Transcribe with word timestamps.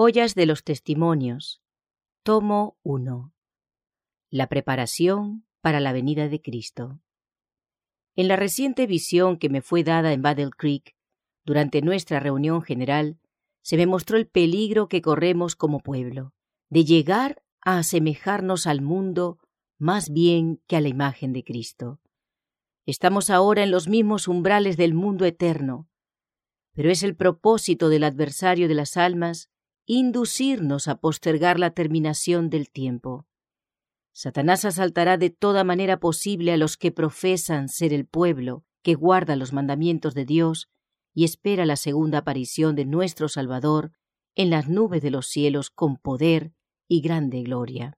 Joyas 0.00 0.36
de 0.36 0.46
los 0.46 0.62
Testimonios. 0.62 1.60
Tomo 2.22 2.78
1. 2.84 3.34
La 4.30 4.46
preparación 4.46 5.44
para 5.60 5.80
la 5.80 5.92
venida 5.92 6.28
de 6.28 6.40
Cristo. 6.40 7.00
En 8.14 8.28
la 8.28 8.36
reciente 8.36 8.86
visión 8.86 9.38
que 9.38 9.48
me 9.48 9.60
fue 9.60 9.82
dada 9.82 10.12
en 10.12 10.22
Battle 10.22 10.50
Creek, 10.56 10.94
durante 11.44 11.82
nuestra 11.82 12.20
reunión 12.20 12.62
general, 12.62 13.18
se 13.60 13.76
me 13.76 13.86
mostró 13.86 14.18
el 14.18 14.28
peligro 14.28 14.88
que 14.88 15.02
corremos 15.02 15.56
como 15.56 15.80
pueblo, 15.80 16.32
de 16.70 16.84
llegar 16.84 17.42
a 17.60 17.78
asemejarnos 17.78 18.68
al 18.68 18.82
mundo 18.82 19.40
más 19.78 20.10
bien 20.10 20.62
que 20.68 20.76
a 20.76 20.80
la 20.80 20.90
imagen 20.90 21.32
de 21.32 21.42
Cristo. 21.42 21.98
Estamos 22.86 23.30
ahora 23.30 23.64
en 23.64 23.72
los 23.72 23.88
mismos 23.88 24.28
umbrales 24.28 24.76
del 24.76 24.94
mundo 24.94 25.24
eterno, 25.24 25.88
pero 26.72 26.88
es 26.88 27.02
el 27.02 27.16
propósito 27.16 27.88
del 27.88 28.04
adversario 28.04 28.68
de 28.68 28.74
las 28.74 28.96
almas 28.96 29.50
inducirnos 29.90 30.86
a 30.86 30.96
postergar 30.96 31.58
la 31.58 31.70
terminación 31.70 32.50
del 32.50 32.68
tiempo. 32.68 33.26
Satanás 34.12 34.66
asaltará 34.66 35.16
de 35.16 35.30
toda 35.30 35.64
manera 35.64 35.98
posible 35.98 36.52
a 36.52 36.58
los 36.58 36.76
que 36.76 36.92
profesan 36.92 37.70
ser 37.70 37.94
el 37.94 38.04
pueblo 38.04 38.66
que 38.82 38.94
guarda 38.94 39.34
los 39.34 39.54
mandamientos 39.54 40.12
de 40.12 40.26
Dios 40.26 40.68
y 41.14 41.24
espera 41.24 41.64
la 41.64 41.76
segunda 41.76 42.18
aparición 42.18 42.76
de 42.76 42.84
nuestro 42.84 43.30
Salvador 43.30 43.92
en 44.34 44.50
las 44.50 44.68
nubes 44.68 45.00
de 45.00 45.10
los 45.10 45.26
cielos 45.26 45.70
con 45.70 45.96
poder 45.96 46.52
y 46.86 47.00
grande 47.00 47.42
gloria. 47.42 47.96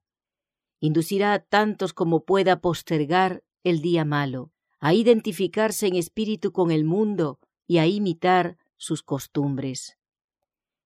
Inducirá 0.79 1.33
a 1.33 1.41
tantos 1.41 1.93
como 1.93 2.25
pueda 2.25 2.61
postergar 2.61 3.43
el 3.65 3.83
día 3.83 4.05
malo, 4.05 4.52
a 4.79 4.95
identificarse 4.95 5.88
en 5.88 5.97
espíritu 5.97 6.52
con 6.52 6.71
el 6.71 6.85
mundo 6.85 7.41
y 7.66 7.79
a 7.79 7.87
imitar 7.88 8.59
sus 8.77 9.02
costumbres. 9.02 10.00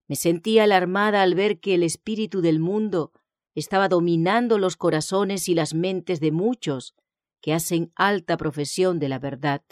Me 0.07 0.15
sentí 0.15 0.59
alarmada 0.59 1.21
al 1.21 1.35
ver 1.35 1.59
que 1.59 1.75
el 1.75 1.83
espíritu 1.83 2.41
del 2.41 2.59
mundo 2.59 3.11
estaba 3.55 3.87
dominando 3.87 4.59
los 4.59 4.75
corazones 4.75 5.49
y 5.49 5.55
las 5.55 5.73
mentes 5.73 6.19
de 6.19 6.31
muchos 6.31 6.93
que 7.41 7.53
hacen 7.53 7.91
alta 7.95 8.37
profesión 8.37 8.99
de 8.99 9.09
la 9.09 9.19
verdad. 9.19 9.63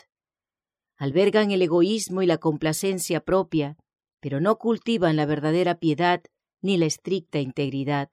Albergan 0.95 1.51
el 1.51 1.61
egoísmo 1.61 2.21
y 2.21 2.25
la 2.25 2.37
complacencia 2.37 3.19
propia, 3.19 3.77
pero 4.19 4.39
no 4.39 4.57
cultivan 4.57 5.17
la 5.17 5.25
verdadera 5.25 5.79
piedad 5.79 6.23
ni 6.61 6.77
la 6.77 6.85
estricta 6.85 7.39
integridad. 7.39 8.09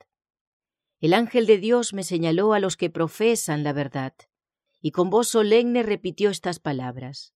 El 0.99 1.15
ángel 1.15 1.47
de 1.47 1.59
Dios 1.59 1.95
me 1.95 2.03
señaló 2.03 2.53
a 2.53 2.59
los 2.59 2.77
que 2.77 2.91
profesan 2.91 3.63
la 3.63 3.73
verdad, 3.73 4.13
y 4.83 4.91
con 4.91 5.09
voz 5.09 5.29
solemne 5.29 5.83
repitió 5.83 6.31
estas 6.31 6.59
palabras. 6.59 7.33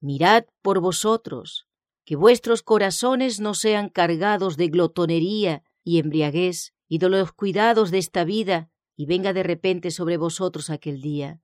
Mirad 0.00 0.46
por 0.62 0.80
vosotros, 0.80 1.67
que 2.08 2.16
vuestros 2.16 2.62
corazones 2.62 3.38
no 3.38 3.52
sean 3.52 3.90
cargados 3.90 4.56
de 4.56 4.68
glotonería 4.68 5.62
y 5.84 5.98
embriaguez 5.98 6.72
y 6.88 6.96
de 6.96 7.10
los 7.10 7.32
cuidados 7.32 7.90
de 7.90 7.98
esta 7.98 8.24
vida, 8.24 8.70
y 8.96 9.04
venga 9.04 9.34
de 9.34 9.42
repente 9.42 9.90
sobre 9.90 10.16
vosotros 10.16 10.70
aquel 10.70 11.02
día, 11.02 11.42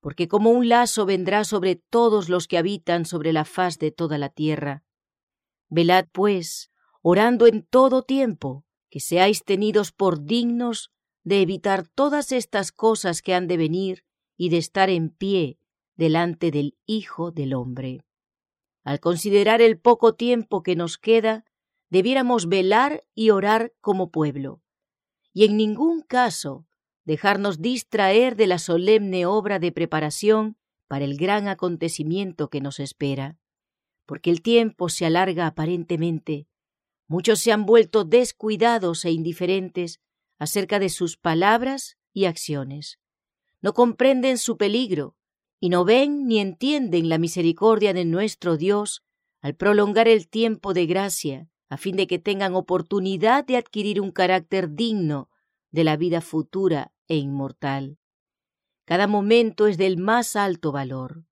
porque 0.00 0.26
como 0.26 0.50
un 0.50 0.68
lazo 0.68 1.06
vendrá 1.06 1.44
sobre 1.44 1.76
todos 1.76 2.28
los 2.28 2.48
que 2.48 2.58
habitan 2.58 3.04
sobre 3.04 3.32
la 3.32 3.44
faz 3.44 3.78
de 3.78 3.92
toda 3.92 4.18
la 4.18 4.30
tierra. 4.30 4.82
Velad, 5.68 6.06
pues, 6.10 6.72
orando 7.02 7.46
en 7.46 7.62
todo 7.64 8.02
tiempo, 8.02 8.64
que 8.88 8.98
seáis 8.98 9.44
tenidos 9.44 9.92
por 9.92 10.24
dignos 10.24 10.90
de 11.22 11.40
evitar 11.40 11.86
todas 11.86 12.32
estas 12.32 12.72
cosas 12.72 13.22
que 13.22 13.32
han 13.32 13.46
de 13.46 13.58
venir 13.58 14.04
y 14.36 14.48
de 14.48 14.58
estar 14.58 14.90
en 14.90 15.10
pie 15.10 15.60
delante 15.94 16.50
del 16.50 16.76
Hijo 16.84 17.30
del 17.30 17.54
Hombre. 17.54 18.00
Al 18.84 19.00
considerar 19.00 19.60
el 19.60 19.78
poco 19.78 20.14
tiempo 20.14 20.62
que 20.62 20.76
nos 20.76 20.98
queda, 20.98 21.44
debiéramos 21.90 22.48
velar 22.48 23.04
y 23.14 23.30
orar 23.30 23.74
como 23.80 24.10
pueblo, 24.10 24.62
y 25.32 25.44
en 25.44 25.56
ningún 25.56 26.02
caso 26.02 26.66
dejarnos 27.04 27.60
distraer 27.60 28.36
de 28.36 28.46
la 28.46 28.58
solemne 28.58 29.26
obra 29.26 29.58
de 29.58 29.72
preparación 29.72 30.56
para 30.86 31.04
el 31.04 31.16
gran 31.16 31.48
acontecimiento 31.48 32.48
que 32.48 32.60
nos 32.60 32.80
espera, 32.80 33.38
porque 34.06 34.30
el 34.30 34.42
tiempo 34.42 34.88
se 34.88 35.06
alarga 35.06 35.46
aparentemente, 35.46 36.46
muchos 37.06 37.40
se 37.40 37.52
han 37.52 37.66
vuelto 37.66 38.04
descuidados 38.04 39.04
e 39.04 39.10
indiferentes 39.10 40.00
acerca 40.38 40.78
de 40.78 40.88
sus 40.88 41.16
palabras 41.16 41.98
y 42.12 42.24
acciones. 42.24 42.98
No 43.60 43.74
comprenden 43.74 44.38
su 44.38 44.56
peligro, 44.56 45.16
y 45.60 45.68
no 45.68 45.84
ven 45.84 46.26
ni 46.26 46.40
entienden 46.40 47.10
la 47.10 47.18
misericordia 47.18 47.92
de 47.92 48.06
nuestro 48.06 48.56
Dios 48.56 49.02
al 49.42 49.54
prolongar 49.54 50.08
el 50.08 50.26
tiempo 50.28 50.72
de 50.72 50.86
gracia, 50.86 51.48
a 51.68 51.76
fin 51.76 51.96
de 51.96 52.06
que 52.06 52.18
tengan 52.18 52.54
oportunidad 52.54 53.44
de 53.44 53.58
adquirir 53.58 54.00
un 54.00 54.10
carácter 54.10 54.74
digno 54.74 55.28
de 55.70 55.84
la 55.84 55.96
vida 55.98 56.22
futura 56.22 56.92
e 57.08 57.16
inmortal. 57.16 57.98
Cada 58.86 59.06
momento 59.06 59.66
es 59.66 59.76
del 59.76 59.98
más 59.98 60.34
alto 60.34 60.72
valor. 60.72 61.24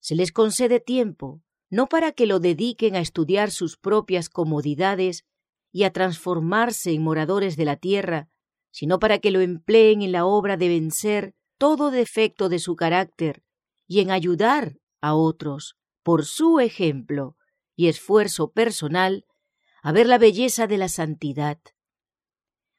Se 0.00 0.14
les 0.14 0.32
concede 0.32 0.80
tiempo, 0.80 1.42
no 1.68 1.86
para 1.86 2.12
que 2.12 2.26
lo 2.26 2.40
dediquen 2.40 2.96
a 2.96 3.00
estudiar 3.00 3.50
sus 3.50 3.76
propias 3.76 4.30
comodidades 4.30 5.24
y 5.70 5.84
a 5.84 5.92
transformarse 5.92 6.92
en 6.92 7.02
moradores 7.02 7.56
de 7.56 7.66
la 7.66 7.76
tierra, 7.76 8.28
sino 8.72 8.98
para 8.98 9.18
que 9.18 9.30
lo 9.30 9.40
empleen 9.40 10.00
en 10.00 10.12
la 10.12 10.24
obra 10.24 10.56
de 10.56 10.68
vencer 10.68 11.34
todo 11.58 11.90
defecto 11.90 12.48
de 12.48 12.58
su 12.58 12.74
carácter 12.74 13.42
y 13.90 13.98
en 13.98 14.12
ayudar 14.12 14.78
a 15.00 15.16
otros, 15.16 15.76
por 16.04 16.24
su 16.24 16.60
ejemplo 16.60 17.36
y 17.74 17.88
esfuerzo 17.88 18.52
personal, 18.52 19.26
a 19.82 19.90
ver 19.90 20.06
la 20.06 20.16
belleza 20.16 20.68
de 20.68 20.78
la 20.78 20.88
santidad. 20.88 21.58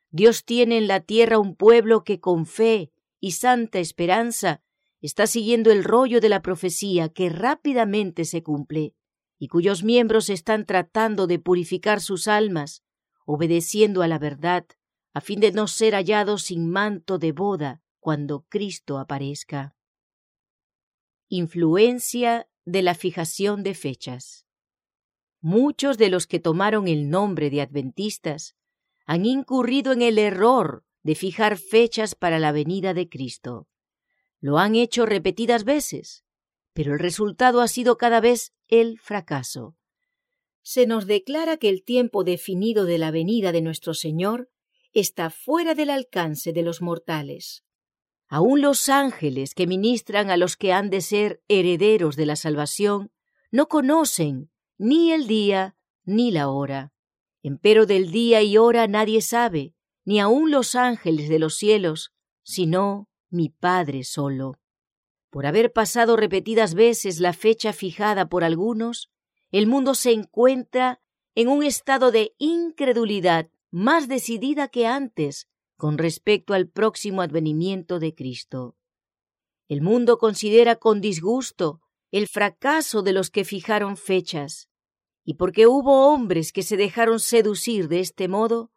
Dios 0.09 0.45
tiene 0.45 0.77
en 0.77 0.87
la 0.87 1.01
tierra 1.01 1.37
un 1.37 1.57
pueblo 1.57 2.05
que 2.05 2.21
con 2.21 2.45
fe 2.45 2.93
y 3.19 3.31
santa 3.31 3.79
esperanza 3.79 4.63
está 5.01 5.27
siguiendo 5.27 5.69
el 5.69 5.83
rollo 5.83 6.21
de 6.21 6.29
la 6.29 6.41
profecía 6.41 7.09
que 7.09 7.27
rápidamente 7.27 8.23
se 8.23 8.41
cumple, 8.41 8.95
y 9.37 9.49
cuyos 9.49 9.83
miembros 9.83 10.29
están 10.29 10.65
tratando 10.65 11.27
de 11.27 11.39
purificar 11.39 11.99
sus 11.99 12.29
almas, 12.29 12.85
obedeciendo 13.25 14.01
a 14.01 14.07
la 14.07 14.17
verdad, 14.17 14.65
a 15.13 15.19
fin 15.19 15.41
de 15.41 15.51
no 15.51 15.67
ser 15.67 15.93
hallados 15.93 16.43
sin 16.43 16.69
manto 16.69 17.17
de 17.17 17.33
boda 17.33 17.81
cuando 17.99 18.45
Cristo 18.47 18.97
aparezca. 18.97 19.75
Influencia 21.33 22.49
de 22.65 22.81
la 22.81 22.93
fijación 22.93 23.63
de 23.63 23.73
fechas. 23.73 24.45
Muchos 25.39 25.97
de 25.97 26.09
los 26.09 26.27
que 26.27 26.41
tomaron 26.41 26.89
el 26.89 27.09
nombre 27.09 27.49
de 27.49 27.61
adventistas 27.61 28.57
han 29.05 29.25
incurrido 29.25 29.93
en 29.93 30.01
el 30.01 30.19
error 30.19 30.83
de 31.03 31.15
fijar 31.15 31.57
fechas 31.57 32.15
para 32.15 32.37
la 32.37 32.51
venida 32.51 32.93
de 32.93 33.07
Cristo. 33.07 33.69
Lo 34.41 34.57
han 34.57 34.75
hecho 34.75 35.05
repetidas 35.05 35.63
veces, 35.63 36.25
pero 36.73 36.91
el 36.91 36.99
resultado 36.99 37.61
ha 37.61 37.69
sido 37.69 37.97
cada 37.97 38.19
vez 38.19 38.53
el 38.67 38.99
fracaso. 38.99 39.77
Se 40.61 40.85
nos 40.85 41.07
declara 41.07 41.55
que 41.55 41.69
el 41.69 41.85
tiempo 41.85 42.25
definido 42.25 42.83
de 42.83 42.97
la 42.97 43.09
venida 43.09 43.53
de 43.53 43.61
nuestro 43.61 43.93
Señor 43.93 44.49
está 44.91 45.29
fuera 45.29 45.75
del 45.75 45.91
alcance 45.91 46.51
de 46.51 46.61
los 46.61 46.81
mortales. 46.81 47.63
Aún 48.33 48.61
los 48.61 48.87
ángeles 48.87 49.53
que 49.53 49.67
ministran 49.67 50.31
a 50.31 50.37
los 50.37 50.55
que 50.55 50.71
han 50.71 50.89
de 50.89 51.01
ser 51.01 51.43
herederos 51.49 52.15
de 52.15 52.25
la 52.25 52.37
salvación 52.37 53.11
no 53.51 53.67
conocen 53.67 54.49
ni 54.77 55.11
el 55.11 55.27
día 55.27 55.75
ni 56.05 56.31
la 56.31 56.47
hora. 56.47 56.93
Empero 57.43 57.85
del 57.85 58.09
día 58.09 58.41
y 58.41 58.57
hora 58.57 58.87
nadie 58.87 59.21
sabe, 59.21 59.73
ni 60.05 60.21
aun 60.21 60.49
los 60.49 60.75
ángeles 60.75 61.27
de 61.27 61.39
los 61.39 61.55
cielos, 61.55 62.13
sino 62.41 63.09
mi 63.29 63.49
Padre 63.49 64.05
solo. 64.05 64.61
Por 65.29 65.45
haber 65.45 65.73
pasado 65.73 66.15
repetidas 66.15 66.73
veces 66.73 67.19
la 67.19 67.33
fecha 67.33 67.73
fijada 67.73 68.29
por 68.29 68.45
algunos, 68.45 69.11
el 69.51 69.67
mundo 69.67 69.93
se 69.93 70.13
encuentra 70.13 71.01
en 71.35 71.49
un 71.49 71.63
estado 71.63 72.11
de 72.11 72.33
incredulidad 72.37 73.49
más 73.71 74.07
decidida 74.07 74.69
que 74.69 74.87
antes 74.87 75.49
con 75.81 75.97
respecto 75.97 76.53
al 76.53 76.67
próximo 76.67 77.23
advenimiento 77.23 77.97
de 77.97 78.13
Cristo. 78.13 78.77
El 79.67 79.81
mundo 79.81 80.19
considera 80.19 80.75
con 80.75 81.01
disgusto 81.01 81.81
el 82.11 82.27
fracaso 82.27 83.01
de 83.01 83.13
los 83.13 83.31
que 83.31 83.45
fijaron 83.45 83.97
fechas, 83.97 84.69
y 85.23 85.33
porque 85.33 85.65
hubo 85.65 86.13
hombres 86.13 86.53
que 86.53 86.61
se 86.61 86.77
dejaron 86.77 87.19
seducir 87.19 87.87
de 87.87 87.99
este 87.99 88.27
modo, 88.27 88.71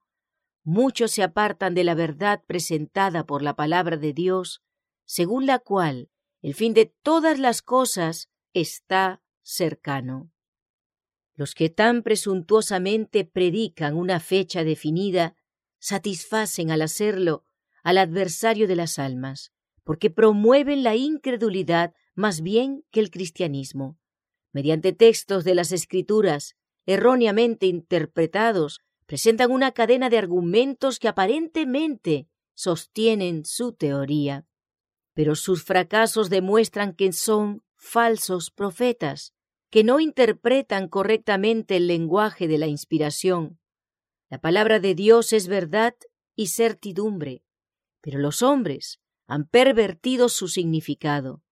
muchos 0.62 1.10
se 1.10 1.22
apartan 1.22 1.74
de 1.74 1.84
la 1.84 1.94
verdad 1.94 2.42
presentada 2.46 3.26
por 3.26 3.42
la 3.42 3.54
palabra 3.54 3.98
de 3.98 4.14
Dios, 4.14 4.62
según 5.04 5.44
la 5.44 5.58
cual 5.58 6.08
el 6.40 6.54
fin 6.54 6.72
de 6.72 6.86
todas 7.02 7.38
las 7.38 7.60
cosas 7.60 8.30
está 8.54 9.20
cercano. 9.42 10.32
Los 11.34 11.54
que 11.54 11.68
tan 11.68 12.02
presuntuosamente 12.02 13.26
predican 13.26 13.94
una 13.94 14.20
fecha 14.20 14.64
definida 14.64 15.36
satisfacen 15.84 16.70
al 16.70 16.80
hacerlo 16.80 17.44
al 17.82 17.98
adversario 17.98 18.66
de 18.66 18.74
las 18.74 18.98
almas, 18.98 19.52
porque 19.82 20.08
promueven 20.08 20.82
la 20.82 20.96
incredulidad 20.96 21.92
más 22.14 22.40
bien 22.40 22.86
que 22.90 23.00
el 23.00 23.10
cristianismo. 23.10 23.98
Mediante 24.50 24.94
textos 24.94 25.44
de 25.44 25.54
las 25.54 25.72
Escrituras 25.72 26.56
erróneamente 26.86 27.66
interpretados, 27.66 28.80
presentan 29.04 29.50
una 29.50 29.72
cadena 29.72 30.08
de 30.08 30.16
argumentos 30.16 30.98
que 30.98 31.08
aparentemente 31.08 32.28
sostienen 32.54 33.44
su 33.44 33.74
teoría, 33.74 34.46
pero 35.12 35.34
sus 35.34 35.64
fracasos 35.64 36.30
demuestran 36.30 36.94
que 36.94 37.12
son 37.12 37.62
falsos 37.76 38.50
profetas, 38.50 39.34
que 39.68 39.84
no 39.84 40.00
interpretan 40.00 40.88
correctamente 40.88 41.76
el 41.76 41.88
lenguaje 41.88 42.48
de 42.48 42.56
la 42.56 42.68
inspiración. 42.68 43.58
La 44.34 44.40
palabra 44.40 44.80
de 44.80 44.96
Dios 44.96 45.32
es 45.32 45.46
verdad 45.46 45.94
y 46.34 46.48
certidumbre, 46.48 47.44
pero 48.00 48.18
los 48.18 48.42
hombres 48.42 48.98
han 49.28 49.46
pervertido 49.46 50.28
su 50.28 50.48
significado. 50.48 51.44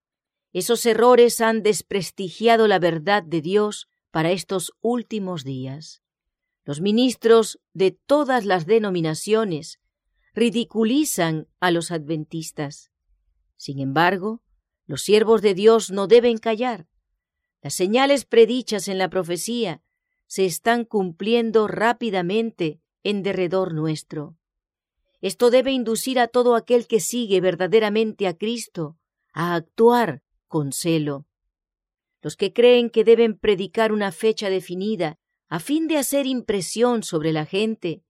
Esos 0.51 0.85
errores 0.85 1.39
han 1.39 1.63
desprestigiado 1.63 2.67
la 2.67 2.79
verdad 2.79 3.23
de 3.23 3.39
Dios 3.39 3.87
para 4.11 4.31
estos 4.31 4.73
últimos 4.81 5.45
días. 5.45 6.03
Los 6.65 6.81
ministros 6.81 7.61
de 7.71 7.91
todas 7.91 8.43
las 8.43 8.65
denominaciones 8.65 9.79
ridiculizan 10.33 11.47
a 11.61 11.71
los 11.71 11.89
adventistas. 11.89 12.91
Sin 13.55 13.79
embargo, 13.79 14.43
los 14.87 15.03
siervos 15.03 15.41
de 15.41 15.53
Dios 15.53 15.89
no 15.89 16.07
deben 16.07 16.37
callar. 16.37 16.89
Las 17.61 17.75
señales 17.75 18.25
predichas 18.25 18.89
en 18.89 18.97
la 18.97 19.09
profecía 19.09 19.81
se 20.33 20.45
están 20.45 20.83
cumpliendo 20.83 21.67
rápidamente 21.67 22.81
en 23.03 23.21
derredor 23.21 23.75
nuestro. 23.75 24.35
Esto 25.21 25.51
debe 25.51 25.73
inducir 25.73 26.19
a 26.19 26.27
todo 26.27 26.55
aquel 26.55 26.87
que 26.87 26.99
sigue 26.99 27.39
verdaderamente 27.39 28.25
a 28.25 28.35
Cristo 28.35 28.97
a 29.31 29.53
actuar 29.53 30.23
con 30.47 30.71
celo. 30.71 31.27
Los 32.23 32.35
que 32.35 32.51
creen 32.51 32.89
que 32.89 33.03
deben 33.03 33.37
predicar 33.37 33.91
una 33.91 34.11
fecha 34.11 34.49
definida 34.49 35.19
a 35.49 35.59
fin 35.59 35.87
de 35.87 35.97
hacer 35.97 36.25
impresión 36.25 37.03
sobre 37.03 37.31
la 37.31 37.45
gente, 37.45 38.01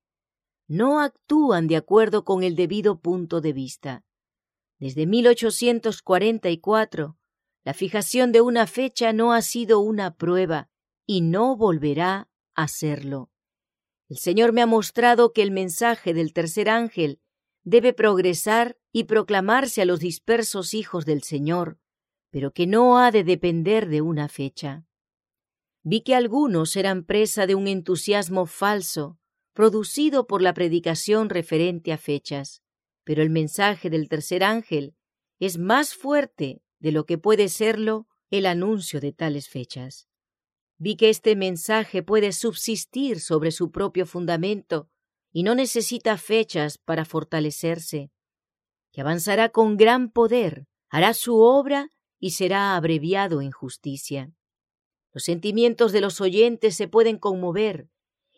no 0.66 1.02
actúan 1.02 1.68
de 1.68 1.76
acuerdo 1.76 2.24
con 2.24 2.44
el 2.44 2.56
debido 2.56 3.02
punto 3.02 3.42
de 3.42 3.52
vista. 3.52 4.06
Desde 4.80 5.08
1844, 5.08 7.18
la 7.66 7.74
fijación 7.74 8.32
de 8.32 8.40
una 8.40 8.66
fecha 8.66 9.12
no 9.12 9.34
ha 9.34 9.42
sido 9.42 9.82
una 9.82 10.16
prueba 10.16 10.70
y 11.06 11.22
no 11.22 11.56
volverá 11.56 12.30
a 12.56 12.68
serlo. 12.68 13.30
El 14.10 14.18
Señor 14.18 14.54
me 14.54 14.62
ha 14.62 14.68
mostrado 14.68 15.34
que 15.34 15.42
el 15.42 15.52
mensaje 15.52 16.14
del 16.14 16.34
tercer 16.34 16.70
ángel 16.70 17.20
debe 17.64 17.94
progresar 17.94 18.78
y 18.92 19.06
proclamarse 19.06 19.82
a 19.82 19.86
los 19.86 20.00
dispersos 20.00 20.74
hijos 20.74 21.06
del 21.06 21.24
Señor, 21.24 21.80
pero 22.30 22.52
que 22.52 22.68
no 22.68 23.00
ha 23.00 23.12
de 23.12 23.24
depender 23.24 23.88
de 23.88 24.02
una 24.02 24.28
fecha 24.28 24.86
vi 25.84 26.02
que 26.02 26.16
algunos 26.16 26.76
eran 26.76 27.04
presa 27.04 27.46
de 27.46 27.56
un 27.56 27.68
entusiasmo 27.68 28.46
falso, 28.46 29.20
producido 29.54 30.26
por 30.28 30.42
la 30.42 30.54
predicación 30.54 31.30
referente 31.30 31.92
a 31.92 31.98
fechas, 31.98 32.64
pero 33.04 33.22
el 33.22 33.30
mensaje 33.30 33.90
del 33.90 34.08
tercer 34.08 34.44
ángel 34.44 34.96
es 35.40 35.58
más 35.58 35.94
fuerte 35.94 36.62
de 36.80 36.92
lo 36.94 37.06
que 37.06 37.18
puede 37.18 37.50
serlo 37.50 38.08
el 38.32 38.46
anuncio 38.46 39.00
de 39.02 39.12
tales 39.12 39.50
fechas. 39.50 40.08
Vi 40.86 40.98
que 40.98 41.10
este 41.10 41.38
mensaje 41.38 42.04
puede 42.04 42.34
subsistir 42.34 43.22
sobre 43.22 43.52
su 43.52 43.72
propio 43.72 44.06
fundamento 44.06 44.90
y 45.32 45.44
no 45.44 45.56
necesita 45.56 46.18
fechas 46.18 46.78
para 46.78 47.06
fortalecerse, 47.06 48.12
que 48.92 49.00
avanzará 49.00 49.48
con 49.48 49.78
gran 49.78 50.12
poder, 50.12 50.68
hará 50.90 51.14
su 51.14 51.40
obra 51.40 51.88
y 52.20 52.32
será 52.32 52.76
abreviado 52.76 53.40
en 53.40 53.52
justicia. 53.52 54.34
Los 55.14 55.24
sentimientos 55.24 55.94
de 55.94 56.02
los 56.02 56.20
oyentes 56.20 56.76
se 56.76 56.90
pueden 56.90 57.18
conmover 57.18 57.88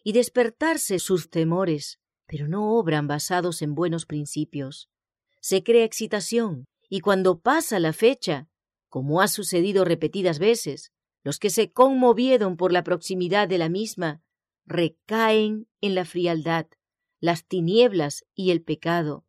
y 0.04 0.12
despertarse 0.12 1.00
sus 1.00 1.32
temores, 1.32 2.00
pero 2.28 2.48
no 2.48 2.78
obran 2.78 3.08
basados 3.08 3.64
en 3.64 3.74
buenos 3.74 4.06
principios. 4.06 4.88
Se 5.42 5.64
crea 5.64 5.84
excitación 5.84 6.66
y 6.90 7.00
cuando 7.00 7.40
pasa 7.40 7.80
la 7.80 7.92
fecha, 7.92 8.48
como 8.88 9.20
ha 9.22 9.30
sucedido 9.30 9.84
repetidas 9.84 10.38
veces, 10.38 10.92
los 11.26 11.40
que 11.40 11.50
se 11.50 11.74
conmovieron 11.74 12.56
por 12.56 12.72
la 12.72 12.84
proximidad 12.84 13.48
de 13.48 13.58
la 13.58 13.68
misma 13.68 14.22
recaen 14.68 15.68
en 15.82 15.96
la 15.96 16.06
frialdad, 16.06 16.68
las 17.20 17.48
tinieblas 17.48 18.26
y 18.36 18.52
el 18.52 18.62
pecado, 18.62 19.26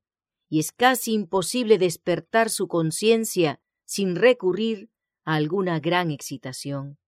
y 0.51 0.61
es 0.61 0.73
casi 0.73 1.15
imposible 1.15 1.79
despertar 1.79 2.51
su 2.51 2.69
conciencia 2.69 3.63
sin 3.87 4.15
recurrir 4.15 4.91
a 5.25 5.37
alguna 5.37 5.81
gran 5.81 6.11
excitación. 6.11 6.99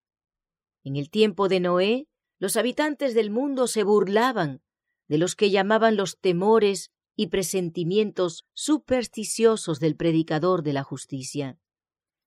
En 0.83 0.97
el 0.97 1.11
tiempo 1.11 1.49
de 1.49 1.61
Noé, 1.61 2.09
los 2.39 2.57
habitantes 2.57 3.15
del 3.15 3.31
mundo 3.31 3.67
se 3.67 3.85
burlaban 3.85 4.63
de 5.07 5.19
los 5.19 5.37
que 5.37 5.51
llamaban 5.51 5.97
los 5.97 6.19
temores 6.19 6.93
y 7.15 7.27
presentimientos 7.27 8.47
supersticiosos 8.55 9.81
del 9.81 9.97
predicador 9.97 10.63
de 10.63 10.73
la 10.73 10.83
justicia. 10.83 11.59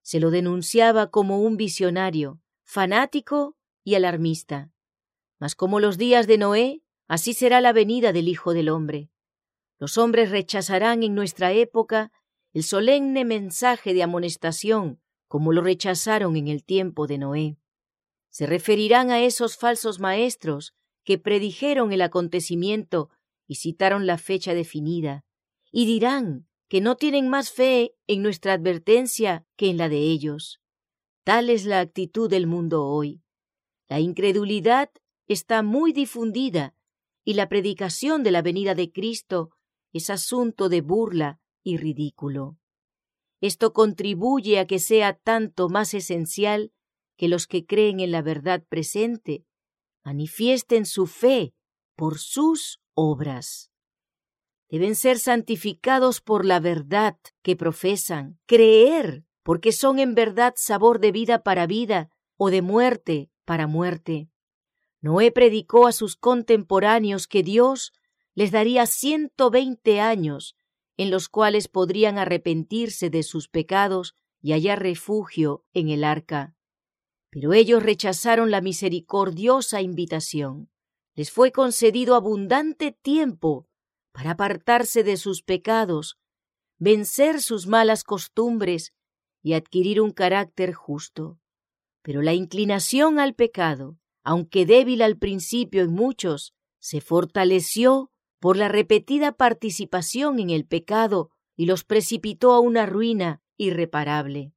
Se 0.03 0.19
lo 0.19 0.29
denunciaba 0.29 1.09
como 1.09 1.41
un 1.41 1.57
visionario, 1.57 2.39
fanático 2.71 3.57
y 3.83 3.95
alarmista. 3.95 4.71
Mas 5.41 5.55
como 5.55 5.81
los 5.81 5.97
días 5.97 6.25
de 6.25 6.37
Noé, 6.37 6.83
así 7.09 7.33
será 7.33 7.59
la 7.59 7.73
venida 7.73 8.13
del 8.13 8.29
Hijo 8.29 8.53
del 8.53 8.69
Hombre. 8.69 9.09
Los 9.77 9.97
hombres 9.97 10.31
rechazarán 10.31 11.03
en 11.03 11.13
nuestra 11.13 11.51
época 11.51 12.13
el 12.53 12.63
solemne 12.63 13.25
mensaje 13.25 13.93
de 13.93 14.03
amonestación, 14.03 15.01
como 15.27 15.51
lo 15.51 15.61
rechazaron 15.61 16.37
en 16.37 16.47
el 16.47 16.63
tiempo 16.63 17.07
de 17.07 17.17
Noé. 17.17 17.57
Se 18.29 18.45
referirán 18.45 19.11
a 19.11 19.19
esos 19.19 19.57
falsos 19.57 19.99
maestros 19.99 20.73
que 21.03 21.17
predijeron 21.17 21.91
el 21.91 22.01
acontecimiento 22.01 23.09
y 23.47 23.55
citaron 23.55 24.05
la 24.05 24.17
fecha 24.17 24.53
definida, 24.53 25.25
y 25.73 25.87
dirán 25.87 26.47
que 26.69 26.79
no 26.79 26.95
tienen 26.95 27.27
más 27.27 27.51
fe 27.51 27.97
en 28.07 28.21
nuestra 28.21 28.53
advertencia 28.53 29.45
que 29.57 29.69
en 29.69 29.75
la 29.75 29.89
de 29.89 29.97
ellos. 29.97 30.60
Tal 31.23 31.49
es 31.49 31.65
la 31.65 31.79
actitud 31.79 32.29
del 32.29 32.47
mundo 32.47 32.85
hoy. 32.85 33.21
La 33.87 33.99
incredulidad 33.99 34.89
está 35.27 35.61
muy 35.61 35.93
difundida 35.93 36.75
y 37.23 37.35
la 37.35 37.47
predicación 37.47 38.23
de 38.23 38.31
la 38.31 38.41
venida 38.41 38.73
de 38.73 38.91
Cristo 38.91 39.51
es 39.93 40.09
asunto 40.09 40.67
de 40.69 40.81
burla 40.81 41.39
y 41.63 41.77
ridículo. 41.77 42.57
Esto 43.39 43.73
contribuye 43.73 44.59
a 44.59 44.65
que 44.65 44.79
sea 44.79 45.13
tanto 45.13 45.69
más 45.69 45.93
esencial 45.93 46.71
que 47.17 47.27
los 47.27 47.45
que 47.45 47.65
creen 47.65 47.99
en 47.99 48.11
la 48.11 48.21
verdad 48.21 48.63
presente 48.67 49.45
manifiesten 50.03 50.85
su 50.85 51.05
fe 51.05 51.53
por 51.95 52.17
sus 52.17 52.81
obras. 52.95 53.71
Deben 54.69 54.95
ser 54.95 55.19
santificados 55.19 56.21
por 56.21 56.45
la 56.45 56.59
verdad 56.59 57.17
que 57.43 57.55
profesan, 57.55 58.39
creer, 58.47 59.25
porque 59.43 59.71
son 59.71 59.99
en 59.99 60.15
verdad 60.15 60.53
sabor 60.55 60.99
de 60.99 61.11
vida 61.11 61.43
para 61.43 61.67
vida 61.67 62.09
o 62.37 62.49
de 62.49 62.61
muerte 62.61 63.29
para 63.45 63.67
muerte. 63.67 64.29
Noé 65.01 65.31
predicó 65.31 65.87
a 65.87 65.91
sus 65.91 66.15
contemporáneos 66.15 67.27
que 67.27 67.43
Dios 67.43 67.93
les 68.35 68.51
daría 68.51 68.85
ciento 68.85 69.49
veinte 69.49 69.99
años 69.99 70.55
en 70.97 71.09
los 71.09 71.29
cuales 71.29 71.67
podrían 71.67 72.19
arrepentirse 72.19 73.09
de 73.09 73.23
sus 73.23 73.47
pecados 73.47 74.15
y 74.39 74.51
hallar 74.53 74.81
refugio 74.81 75.65
en 75.73 75.89
el 75.89 76.03
arca. 76.03 76.55
Pero 77.31 77.53
ellos 77.53 77.81
rechazaron 77.81 78.51
la 78.51 78.61
misericordiosa 78.61 79.81
invitación. 79.81 80.69
Les 81.15 81.31
fue 81.31 81.51
concedido 81.51 82.15
abundante 82.15 82.91
tiempo 82.91 83.67
para 84.11 84.31
apartarse 84.31 85.03
de 85.03 85.17
sus 85.17 85.41
pecados, 85.41 86.17
vencer 86.77 87.41
sus 87.41 87.67
malas 87.67 88.03
costumbres 88.03 88.93
y 89.41 89.53
adquirir 89.53 90.01
un 90.01 90.11
carácter 90.11 90.73
justo. 90.73 91.39
Pero 92.01 92.21
la 92.21 92.33
inclinación 92.33 93.19
al 93.19 93.35
pecado, 93.35 93.97
aunque 94.23 94.65
débil 94.65 95.01
al 95.01 95.17
principio 95.17 95.83
en 95.83 95.91
muchos, 95.91 96.53
se 96.79 97.01
fortaleció 97.01 98.11
por 98.39 98.57
la 98.57 98.67
repetida 98.67 99.31
participación 99.33 100.39
en 100.39 100.49
el 100.49 100.65
pecado 100.65 101.29
y 101.55 101.65
los 101.65 101.83
precipitó 101.83 102.53
a 102.53 102.59
una 102.59 102.85
ruina 102.85 103.41
irreparable. 103.57 104.53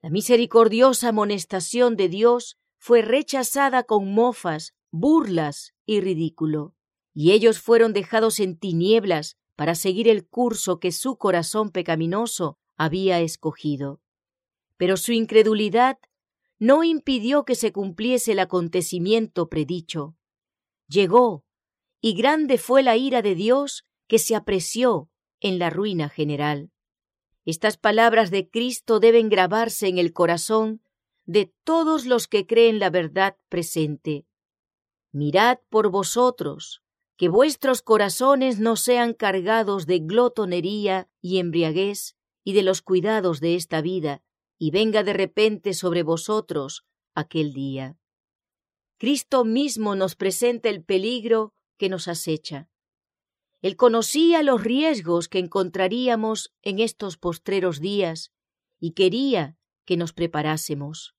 La 0.00 0.10
misericordiosa 0.10 1.10
amonestación 1.10 1.96
de 1.96 2.08
Dios 2.08 2.58
fue 2.78 3.02
rechazada 3.02 3.84
con 3.84 4.12
mofas, 4.12 4.74
burlas 4.90 5.74
y 5.86 6.00
ridículo, 6.00 6.74
y 7.14 7.32
ellos 7.32 7.60
fueron 7.60 7.92
dejados 7.92 8.40
en 8.40 8.58
tinieblas 8.58 9.36
para 9.54 9.74
seguir 9.74 10.08
el 10.08 10.26
curso 10.26 10.80
que 10.80 10.90
su 10.90 11.16
corazón 11.18 11.70
pecaminoso 11.70 12.58
había 12.76 13.20
escogido. 13.20 14.01
Pero 14.82 14.96
su 14.96 15.12
incredulidad 15.12 16.00
no 16.58 16.82
impidió 16.82 17.44
que 17.44 17.54
se 17.54 17.70
cumpliese 17.70 18.32
el 18.32 18.40
acontecimiento 18.40 19.48
predicho. 19.48 20.16
Llegó, 20.88 21.44
y 22.00 22.14
grande 22.14 22.58
fue 22.58 22.82
la 22.82 22.96
ira 22.96 23.22
de 23.22 23.36
Dios 23.36 23.86
que 24.08 24.18
se 24.18 24.34
apreció 24.34 25.08
en 25.38 25.60
la 25.60 25.70
ruina 25.70 26.08
general. 26.08 26.72
Estas 27.44 27.76
palabras 27.76 28.32
de 28.32 28.50
Cristo 28.50 28.98
deben 28.98 29.28
grabarse 29.28 29.86
en 29.86 29.98
el 29.98 30.12
corazón 30.12 30.82
de 31.26 31.54
todos 31.62 32.04
los 32.04 32.26
que 32.26 32.48
creen 32.48 32.80
la 32.80 32.90
verdad 32.90 33.36
presente. 33.48 34.26
Mirad 35.12 35.60
por 35.68 35.92
vosotros, 35.92 36.82
que 37.16 37.28
vuestros 37.28 37.82
corazones 37.82 38.58
no 38.58 38.74
sean 38.74 39.14
cargados 39.14 39.86
de 39.86 40.00
glotonería 40.00 41.08
y 41.20 41.38
embriaguez 41.38 42.16
y 42.42 42.54
de 42.54 42.64
los 42.64 42.82
cuidados 42.82 43.38
de 43.38 43.54
esta 43.54 43.80
vida, 43.80 44.24
y 44.62 44.70
venga 44.70 45.02
de 45.02 45.12
repente 45.12 45.74
sobre 45.74 46.04
vosotros 46.04 46.86
aquel 47.16 47.52
día. 47.52 47.98
Cristo 48.96 49.44
mismo 49.44 49.96
nos 49.96 50.14
presenta 50.14 50.68
el 50.68 50.84
peligro 50.84 51.52
que 51.78 51.88
nos 51.88 52.06
acecha. 52.06 52.70
Él 53.60 53.74
conocía 53.74 54.44
los 54.44 54.62
riesgos 54.62 55.26
que 55.26 55.40
encontraríamos 55.40 56.54
en 56.62 56.78
estos 56.78 57.16
postreros 57.16 57.80
días 57.80 58.30
y 58.78 58.92
quería 58.92 59.58
que 59.84 59.96
nos 59.96 60.12
preparásemos. 60.12 61.16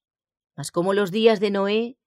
Mas 0.56 0.70
como 0.70 0.94
los 0.94 1.10
días 1.10 1.38
de 1.38 1.50
Noé, 1.50 1.98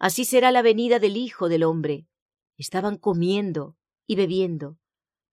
así 0.00 0.24
será 0.24 0.50
la 0.50 0.60
venida 0.60 0.98
del 0.98 1.16
Hijo 1.16 1.48
del 1.48 1.62
Hombre. 1.62 2.08
Estaban 2.56 2.96
comiendo 2.96 3.76
y 4.08 4.16
bebiendo, 4.16 4.76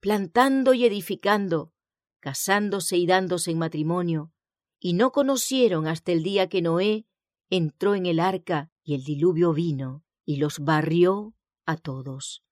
plantando 0.02 0.76
y 0.76 0.86
edificando, 0.86 1.74
casándose 2.20 2.98
y 2.98 3.08
dándose 3.08 3.50
en 3.50 3.58
matrimonio, 3.58 4.32
y 4.80 4.94
no 4.94 5.12
conocieron 5.12 5.88
hasta 5.88 6.12
el 6.12 6.24
día 6.24 6.50
que 6.50 6.62
Noé 6.62 7.06
entró 7.50 7.96
en 7.96 8.06
el 8.06 8.20
arca 8.20 8.72
y 8.84 8.96
el 8.96 9.04
diluvio 9.04 9.54
vino 9.54 10.04
y 10.26 10.38
los 10.38 10.60
barrió 10.60 11.34
a 11.66 11.78
todos. 11.78 12.44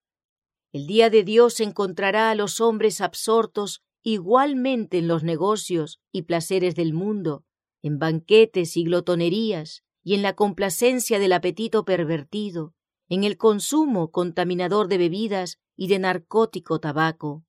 El 0.71 0.87
día 0.87 1.09
de 1.09 1.23
Dios 1.23 1.59
encontrará 1.59 2.31
a 2.31 2.35
los 2.35 2.59
hombres 2.59 3.01
absortos 3.01 3.81
igualmente 4.03 4.97
en 4.97 5.07
los 5.07 5.23
negocios 5.23 5.99
y 6.11 6.23
placeres 6.23 6.75
del 6.75 6.93
mundo, 6.93 7.43
en 7.81 7.97
banquetes 7.97 8.77
y 8.77 8.83
glotonerías, 8.83 9.83
y 10.03 10.13
en 10.13 10.21
la 10.21 10.35
complacencia 10.35 11.17
del 11.17 11.33
apetito 11.33 11.83
pervertido, 11.83 12.75
en 13.09 13.23
el 13.23 13.37
consumo 13.37 14.11
contaminador 14.11 14.87
de 14.87 14.97
bebidas 14.99 15.59
y 15.75 15.87
de 15.87 15.99
narcótico 15.99 16.79
tabaco. 16.79 17.43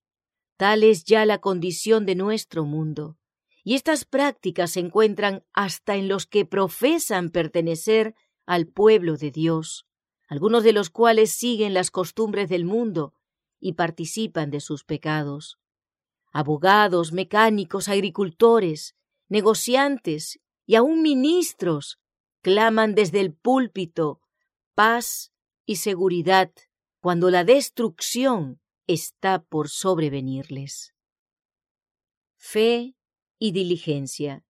Tal 0.56 0.82
es 0.82 1.04
ya 1.04 1.26
la 1.26 1.38
condición 1.38 2.06
de 2.06 2.14
nuestro 2.14 2.64
mundo. 2.64 3.18
Y 3.66 3.74
estas 3.74 4.04
prácticas 4.04 4.70
se 4.70 4.78
encuentran 4.78 5.44
hasta 5.52 5.96
en 5.96 6.06
los 6.06 6.24
que 6.26 6.44
profesan 6.44 7.30
pertenecer 7.30 8.14
al 8.46 8.68
pueblo 8.68 9.16
de 9.16 9.32
Dios, 9.32 9.88
algunos 10.28 10.62
de 10.62 10.72
los 10.72 10.88
cuales 10.88 11.32
siguen 11.32 11.74
las 11.74 11.90
costumbres 11.90 12.48
del 12.48 12.64
mundo 12.64 13.12
y 13.58 13.72
participan 13.72 14.52
de 14.52 14.60
sus 14.60 14.84
pecados. 14.84 15.58
Abogados, 16.32 17.10
mecánicos, 17.10 17.88
agricultores, 17.88 18.94
negociantes 19.28 20.38
y 20.64 20.76
aun 20.76 21.02
ministros 21.02 21.98
claman 22.42 22.94
desde 22.94 23.18
el 23.18 23.34
púlpito 23.34 24.20
paz 24.76 25.32
y 25.64 25.76
seguridad 25.76 26.52
cuando 27.00 27.32
la 27.32 27.42
destrucción 27.42 28.60
está 28.86 29.42
por 29.42 29.68
sobrevenirles. 29.68 30.94
Fe 32.36 32.95
y 33.38 33.52
diligencia. 33.52 34.44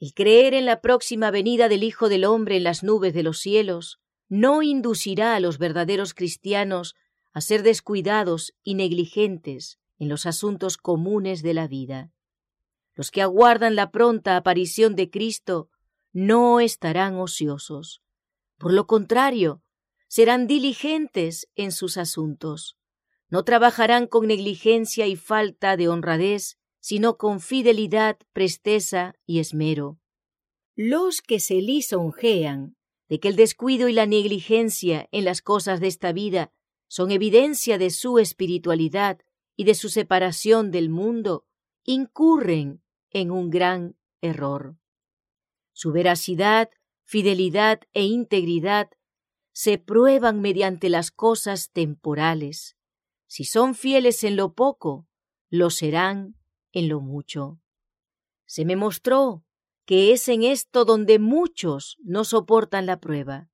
El 0.00 0.12
creer 0.12 0.54
en 0.54 0.66
la 0.66 0.80
próxima 0.80 1.30
venida 1.30 1.68
del 1.68 1.82
Hijo 1.82 2.08
del 2.08 2.24
Hombre 2.24 2.56
en 2.56 2.64
las 2.64 2.82
nubes 2.82 3.14
de 3.14 3.22
los 3.22 3.38
cielos 3.40 4.00
no 4.28 4.62
inducirá 4.62 5.34
a 5.34 5.40
los 5.40 5.58
verdaderos 5.58 6.14
cristianos 6.14 6.94
a 7.32 7.40
ser 7.40 7.62
descuidados 7.62 8.54
y 8.62 8.74
negligentes 8.74 9.78
en 9.98 10.08
los 10.08 10.26
asuntos 10.26 10.76
comunes 10.76 11.42
de 11.42 11.54
la 11.54 11.68
vida. 11.68 12.10
Los 12.94 13.10
que 13.10 13.22
aguardan 13.22 13.74
la 13.74 13.90
pronta 13.90 14.36
aparición 14.36 14.94
de 14.94 15.10
Cristo 15.10 15.70
no 16.12 16.60
estarán 16.60 17.16
ociosos. 17.16 18.02
Por 18.56 18.72
lo 18.72 18.86
contrario, 18.86 19.62
serán 20.06 20.46
diligentes 20.46 21.48
en 21.56 21.72
sus 21.72 21.96
asuntos. 21.96 22.76
No 23.28 23.44
trabajarán 23.44 24.06
con 24.06 24.28
negligencia 24.28 25.08
y 25.08 25.16
falta 25.16 25.76
de 25.76 25.88
honradez, 25.88 26.56
sino 26.84 27.16
con 27.16 27.40
fidelidad, 27.40 28.18
presteza 28.34 29.14
y 29.24 29.38
esmero. 29.38 29.98
Los 30.76 31.22
que 31.22 31.40
se 31.40 31.54
lisonjean 31.62 32.76
de 33.08 33.20
que 33.20 33.28
el 33.28 33.36
descuido 33.36 33.88
y 33.88 33.94
la 33.94 34.04
negligencia 34.04 35.08
en 35.10 35.24
las 35.24 35.40
cosas 35.40 35.80
de 35.80 35.86
esta 35.86 36.12
vida 36.12 36.52
son 36.86 37.10
evidencia 37.10 37.78
de 37.78 37.88
su 37.88 38.18
espiritualidad 38.18 39.18
y 39.56 39.64
de 39.64 39.74
su 39.74 39.88
separación 39.88 40.70
del 40.70 40.90
mundo, 40.90 41.46
incurren 41.84 42.82
en 43.08 43.30
un 43.30 43.48
gran 43.48 43.96
error. 44.20 44.76
Su 45.72 45.90
veracidad, 45.90 46.68
fidelidad 47.02 47.80
e 47.94 48.04
integridad 48.04 48.90
se 49.52 49.78
prueban 49.78 50.42
mediante 50.42 50.90
las 50.90 51.10
cosas 51.10 51.70
temporales. 51.70 52.76
Si 53.26 53.44
son 53.44 53.74
fieles 53.74 54.22
en 54.22 54.36
lo 54.36 54.52
poco, 54.52 55.08
lo 55.48 55.70
serán 55.70 56.36
en 56.74 56.88
lo 56.88 57.00
mucho. 57.00 57.58
Se 58.44 58.66
me 58.66 58.76
mostró 58.76 59.44
que 59.86 60.12
es 60.12 60.28
en 60.28 60.42
esto 60.42 60.84
donde 60.84 61.18
muchos 61.18 61.96
no 62.02 62.24
soportan 62.24 62.84
la 62.84 63.00
prueba. 63.00 63.48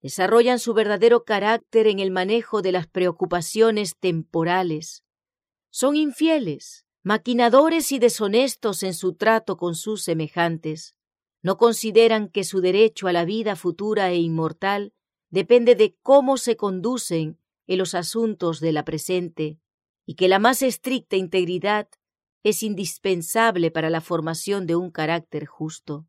Desarrollan 0.00 0.60
su 0.60 0.74
verdadero 0.74 1.24
carácter 1.24 1.88
en 1.88 1.98
el 1.98 2.12
manejo 2.12 2.62
de 2.62 2.70
las 2.70 2.86
preocupaciones 2.86 3.96
temporales. 3.96 5.02
Son 5.70 5.96
infieles, 5.96 6.86
maquinadores 7.02 7.90
y 7.90 7.98
deshonestos 7.98 8.84
en 8.84 8.94
su 8.94 9.14
trato 9.14 9.56
con 9.56 9.74
sus 9.74 10.02
semejantes 10.02 10.94
no 11.42 11.56
consideran 11.56 12.28
que 12.28 12.44
su 12.44 12.60
derecho 12.60 13.06
a 13.08 13.12
la 13.12 13.24
vida 13.24 13.56
futura 13.56 14.10
e 14.10 14.16
inmortal 14.16 14.92
depende 15.30 15.74
de 15.74 15.96
cómo 16.02 16.36
se 16.36 16.56
conducen 16.56 17.38
en 17.66 17.78
los 17.78 17.94
asuntos 17.94 18.60
de 18.60 18.72
la 18.72 18.84
presente, 18.84 19.58
y 20.06 20.14
que 20.14 20.28
la 20.28 20.38
más 20.38 20.62
estricta 20.62 21.16
integridad 21.16 21.88
es 22.48 22.62
indispensable 22.62 23.70
para 23.70 23.90
la 23.90 24.00
formación 24.00 24.66
de 24.66 24.76
un 24.76 24.90
carácter 24.90 25.46
justo. 25.46 26.06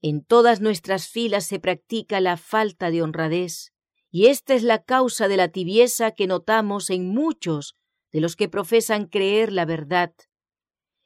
En 0.00 0.24
todas 0.24 0.60
nuestras 0.60 1.08
filas 1.08 1.46
se 1.46 1.58
practica 1.58 2.20
la 2.20 2.36
falta 2.36 2.90
de 2.90 3.02
honradez, 3.02 3.72
y 4.10 4.26
esta 4.26 4.54
es 4.54 4.62
la 4.62 4.82
causa 4.82 5.28
de 5.28 5.36
la 5.36 5.48
tibieza 5.48 6.12
que 6.12 6.26
notamos 6.26 6.90
en 6.90 7.08
muchos 7.08 7.76
de 8.12 8.20
los 8.20 8.36
que 8.36 8.48
profesan 8.48 9.06
creer 9.06 9.52
la 9.52 9.64
verdad. 9.64 10.14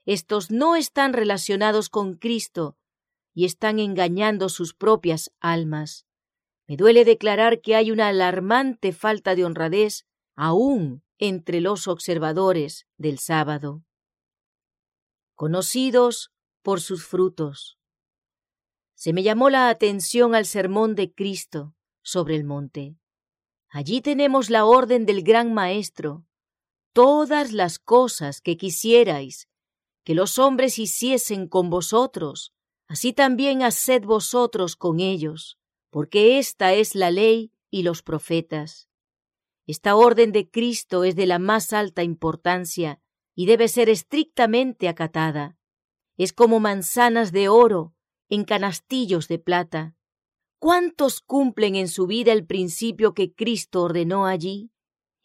Estos 0.05 0.51
no 0.51 0.77
están 0.77 1.13
relacionados 1.13 1.89
con 1.89 2.15
Cristo, 2.15 2.77
y 3.35 3.45
están 3.45 3.79
engañando 3.79 4.49
sus 4.49 4.75
propias 4.75 5.31
almas. 5.41 6.07
Me 6.67 6.77
duele 6.77 7.05
declarar 7.05 7.61
que 7.61 7.77
hay 7.77 7.91
una 7.91 8.09
alarmante 8.09 8.93
falta 8.93 9.35
de 9.35 9.45
honradez 9.45 10.07
aún 10.35 11.03
entre 11.19 11.61
los 11.61 11.89
observadores 11.89 12.87
del 12.97 13.19
sábado. 13.19 13.85
Conocidos 15.39 16.33
por 16.63 16.81
sus 16.81 17.07
frutos. 17.07 17.79
Se 18.97 19.13
me 19.13 19.23
llamó 19.23 19.51
la 19.51 19.69
atención 19.69 20.35
al 20.35 20.47
sermón 20.47 20.97
de 20.97 21.15
Cristo 21.15 21.77
sobre 22.03 22.35
el 22.35 22.43
monte. 22.43 22.97
Allí 23.69 24.01
tenemos 24.01 24.51
la 24.51 24.65
orden 24.65 25.07
del 25.07 25.23
gran 25.23 25.55
Maestro. 25.55 26.27
Todas 26.93 27.53
las 27.53 27.79
cosas 27.79 28.41
que 28.41 28.57
quisierais 28.57 29.49
que 30.03 30.17
los 30.17 30.41
hombres 30.41 30.77
hiciesen 30.77 31.47
con 31.47 31.71
vosotros, 31.71 32.53
así 32.89 33.13
también 33.13 33.63
haced 33.63 34.03
vosotros 34.03 34.75
con 34.75 34.99
ellos, 34.99 35.57
porque 35.91 36.41
esta 36.41 36.73
es 36.73 36.97
la 36.97 37.13
ley 37.13 37.53
y 37.71 37.85
los 37.85 38.03
profetas. 38.03 38.89
Esta 39.69 39.95
orden 39.95 40.33
de 40.33 40.51
Cristo 40.51 41.05
es 41.05 41.15
de 41.15 41.27
la 41.27 41.39
más 41.39 41.73
alta 41.73 42.03
importancia 42.03 43.01
y 43.39 43.47
debe 43.47 43.69
ser 43.69 43.89
estrictamente 43.89 44.89
acatada. 44.89 45.57
Es 46.17 46.33
como 46.33 46.59
manzanas 46.59 47.31
de 47.31 47.49
oro 47.49 47.95
en 48.29 48.43
canastillos 48.43 49.29
de 49.29 49.39
plata. 49.39 49.95
¿Cuántos 50.59 51.21
cumplen 51.21 51.77
en 51.77 51.87
su 51.87 52.09
vida 52.09 52.33
el 52.33 52.45
principio 52.45 53.15
que 53.15 53.33
Cristo 53.33 53.83
ordenó 53.83 54.27
allí? 54.27 54.73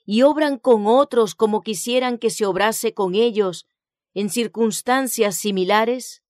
y 0.05 0.21
obran 0.21 0.57
con 0.57 0.85
otros 0.85 1.33
como 1.33 1.61
quisieran 1.61 2.17
que 2.17 2.29
se 2.29 2.45
obrase 2.45 2.93
con 2.93 3.15
ellos 3.15 3.65
en 4.13 4.29
circunstancias 4.29 5.35
similares? 5.35 6.21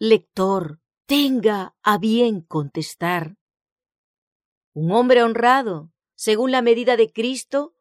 lector, 0.00 0.80
tenga 1.06 1.76
a 1.84 1.98
bien 1.98 2.40
contestar. 2.40 3.36
Un 4.72 4.90
hombre 4.90 5.22
honrado, 5.22 5.92
según 6.16 6.50
la 6.50 6.62
medida 6.62 6.96
de 6.96 7.12
Cristo, 7.12 7.73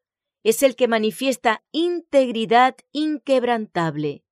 es 0.44 0.62
el 0.62 0.76
que 0.76 0.88
manifiesta 0.88 1.64
integridad 1.72 2.76
inquebrantable. 2.92 4.24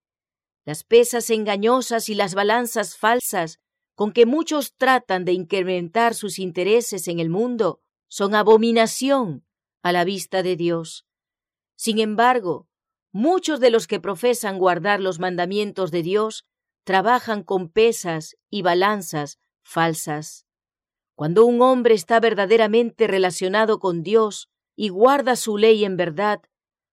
Las 0.65 0.83
pesas 0.83 1.29
engañosas 1.29 2.09
y 2.09 2.15
las 2.15 2.35
balanzas 2.35 2.97
falsas 2.97 3.59
con 3.95 4.11
que 4.11 4.25
muchos 4.25 4.75
tratan 4.75 5.25
de 5.25 5.33
incrementar 5.33 6.13
sus 6.13 6.37
intereses 6.37 7.07
en 7.07 7.19
el 7.19 7.29
mundo 7.29 7.81
son 8.07 8.35
abominación 8.35 9.45
a 9.81 9.91
la 9.91 10.03
vista 10.03 10.43
de 10.43 10.55
Dios. 10.55 11.05
Sin 11.75 11.99
embargo, 11.99 12.67
muchos 13.11 13.59
de 13.59 13.71
los 13.71 13.87
que 13.87 13.99
profesan 13.99 14.59
guardar 14.59 14.99
los 14.99 15.19
mandamientos 15.19 15.91
de 15.91 16.03
Dios 16.03 16.45
trabajan 16.83 17.43
con 17.43 17.69
pesas 17.69 18.37
y 18.49 18.61
balanzas 18.61 19.39
falsas. 19.63 20.45
Cuando 21.15 21.45
un 21.45 21.61
hombre 21.61 21.93
está 21.93 22.19
verdaderamente 22.19 23.07
relacionado 23.07 23.79
con 23.79 24.03
Dios 24.03 24.50
y 24.81 24.89
guarda 24.89 25.35
su 25.35 25.59
ley 25.59 25.85
en 25.85 25.95
verdad, 25.95 26.41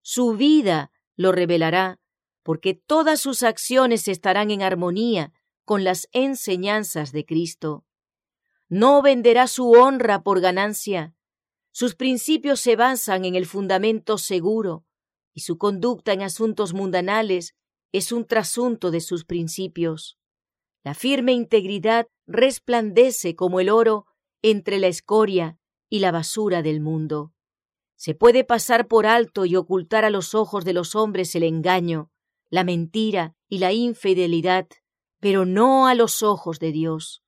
su 0.03 0.35
vida 0.35 0.93
lo 1.17 1.33
revelará, 1.33 1.99
porque 2.43 2.75
todas 2.75 3.19
sus 3.19 3.43
acciones 3.43 4.09
estarán 4.09 4.51
en 4.51 4.61
armonía 4.61 5.33
con 5.65 5.85
las 5.85 6.07
enseñanzas 6.13 7.13
de 7.13 7.25
Cristo. 7.25 7.87
No 8.69 9.01
venderá 9.01 9.47
su 9.47 9.71
honra 9.71 10.23
por 10.23 10.43
ganancia. 10.43 11.15
Sus 11.71 11.95
principios 11.95 12.61
se 12.61 12.77
basan 12.77 13.25
en 13.25 13.37
el 13.37 13.47
fundamento 13.47 14.19
seguro, 14.19 14.85
y 15.33 15.41
su 15.41 15.57
conducta 15.57 16.13
en 16.13 16.21
asuntos 16.21 16.75
mundanales 16.75 17.55
es 17.93 18.13
un 18.13 18.27
trasunto 18.27 18.91
de 18.91 19.01
sus 19.01 19.25
principios. 19.25 20.19
La 20.85 20.93
firme 20.93 21.33
integridad 21.33 22.07
resplandece 22.27 23.35
como 23.35 23.61
el 23.61 23.71
oro 23.71 24.05
entre 24.43 24.79
la 24.79 24.89
escoria 24.89 25.59
y 25.89 26.01
la 26.01 26.13
basura 26.13 26.61
del 26.61 26.83
mundo. 26.83 27.33
Se 27.99 28.15
puede 28.15 28.45
pasar 28.45 28.87
por 28.87 29.07
alto 29.07 29.45
y 29.45 29.57
ocultar 29.57 30.05
a 30.05 30.11
los 30.11 30.33
ojos 30.33 30.65
de 30.65 30.73
los 30.73 30.95
hombres 30.95 31.35
el 31.35 31.43
engaño, 31.43 32.13
la 32.49 32.63
mentira 32.63 33.35
y 33.49 33.59
la 33.59 33.73
infidelidad, 33.73 34.69
pero 35.19 35.45
no 35.45 35.89
a 35.89 35.97
los 35.97 36.23
ojos 36.23 36.61
de 36.61 36.71
Dios. 36.71 37.25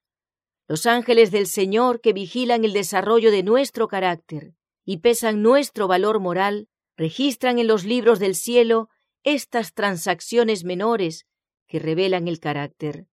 Los 0.68 0.86
ángeles 0.86 1.32
del 1.32 1.48
Señor 1.48 2.00
que 2.00 2.12
vigilan 2.12 2.64
el 2.64 2.72
desarrollo 2.72 3.32
de 3.32 3.42
nuestro 3.42 3.88
carácter 3.88 4.54
y 4.84 4.98
pesan 4.98 5.42
nuestro 5.42 5.88
valor 5.88 6.20
moral, 6.20 6.68
registran 6.96 7.58
en 7.58 7.66
los 7.66 7.84
libros 7.84 8.20
del 8.20 8.36
cielo 8.36 8.90
estas 9.24 9.74
transacciones 9.74 10.62
menores 10.62 11.26
que 11.66 11.80
revelan 11.80 12.28
el 12.28 12.38
carácter. 12.38 13.08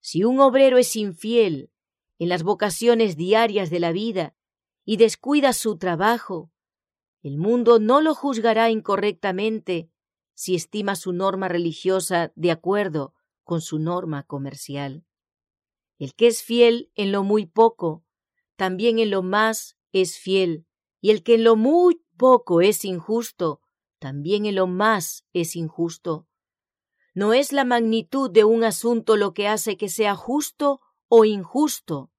Si 0.00 0.24
un 0.24 0.40
obrero 0.40 0.78
es 0.78 0.96
infiel 0.96 1.70
en 2.18 2.30
las 2.30 2.42
vocaciones 2.42 3.18
diarias 3.18 3.68
de 3.68 3.78
la 3.78 3.92
vida 3.92 4.34
y 4.86 4.96
descuida 4.96 5.52
su 5.52 5.76
trabajo, 5.76 6.51
el 7.22 7.38
mundo 7.38 7.78
no 7.78 8.00
lo 8.00 8.14
juzgará 8.14 8.70
incorrectamente 8.70 9.90
si 10.34 10.54
estima 10.54 10.96
su 10.96 11.12
norma 11.12 11.48
religiosa 11.48 12.32
de 12.34 12.50
acuerdo 12.50 13.14
con 13.44 13.60
su 13.60 13.78
norma 13.78 14.24
comercial. 14.24 15.04
El 15.98 16.14
que 16.14 16.26
es 16.26 16.42
fiel 16.42 16.90
en 16.94 17.12
lo 17.12 17.22
muy 17.22 17.46
poco, 17.46 18.04
también 18.56 18.98
en 18.98 19.10
lo 19.10 19.22
más 19.22 19.76
es 19.92 20.18
fiel, 20.18 20.66
y 21.00 21.10
el 21.10 21.22
que 21.22 21.34
en 21.34 21.44
lo 21.44 21.54
muy 21.54 22.02
poco 22.16 22.60
es 22.60 22.84
injusto, 22.84 23.60
también 23.98 24.46
en 24.46 24.56
lo 24.56 24.66
más 24.66 25.24
es 25.32 25.54
injusto. 25.54 26.26
No 27.14 27.34
es 27.34 27.52
la 27.52 27.64
magnitud 27.64 28.30
de 28.30 28.42
un 28.42 28.64
asunto 28.64 29.16
lo 29.16 29.32
que 29.32 29.46
hace 29.46 29.76
que 29.76 29.88
sea 29.88 30.16
justo 30.16 30.80
o 31.08 31.24
injusto. 31.24 32.10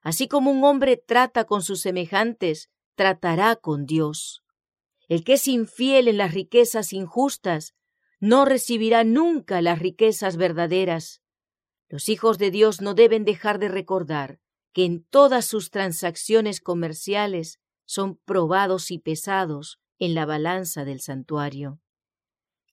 Así 0.00 0.28
como 0.28 0.50
un 0.50 0.64
hombre 0.64 0.96
trata 0.96 1.44
con 1.44 1.62
sus 1.62 1.80
semejantes, 1.80 2.70
tratará 3.00 3.56
con 3.56 3.86
Dios. 3.86 4.44
El 5.08 5.24
que 5.24 5.32
es 5.32 5.48
infiel 5.48 6.06
en 6.06 6.18
las 6.18 6.34
riquezas 6.34 6.92
injustas 6.92 7.72
no 8.18 8.44
recibirá 8.44 9.04
nunca 9.04 9.62
las 9.62 9.78
riquezas 9.78 10.36
verdaderas. 10.36 11.22
Los 11.88 12.10
hijos 12.10 12.36
de 12.36 12.50
Dios 12.50 12.82
no 12.82 12.92
deben 12.92 13.24
dejar 13.24 13.58
de 13.58 13.68
recordar 13.70 14.38
que 14.74 14.84
en 14.84 15.02
todas 15.02 15.46
sus 15.46 15.70
transacciones 15.70 16.60
comerciales 16.60 17.58
son 17.86 18.18
probados 18.26 18.90
y 18.90 18.98
pesados 18.98 19.80
en 19.98 20.14
la 20.14 20.26
balanza 20.26 20.84
del 20.84 21.00
santuario. 21.00 21.80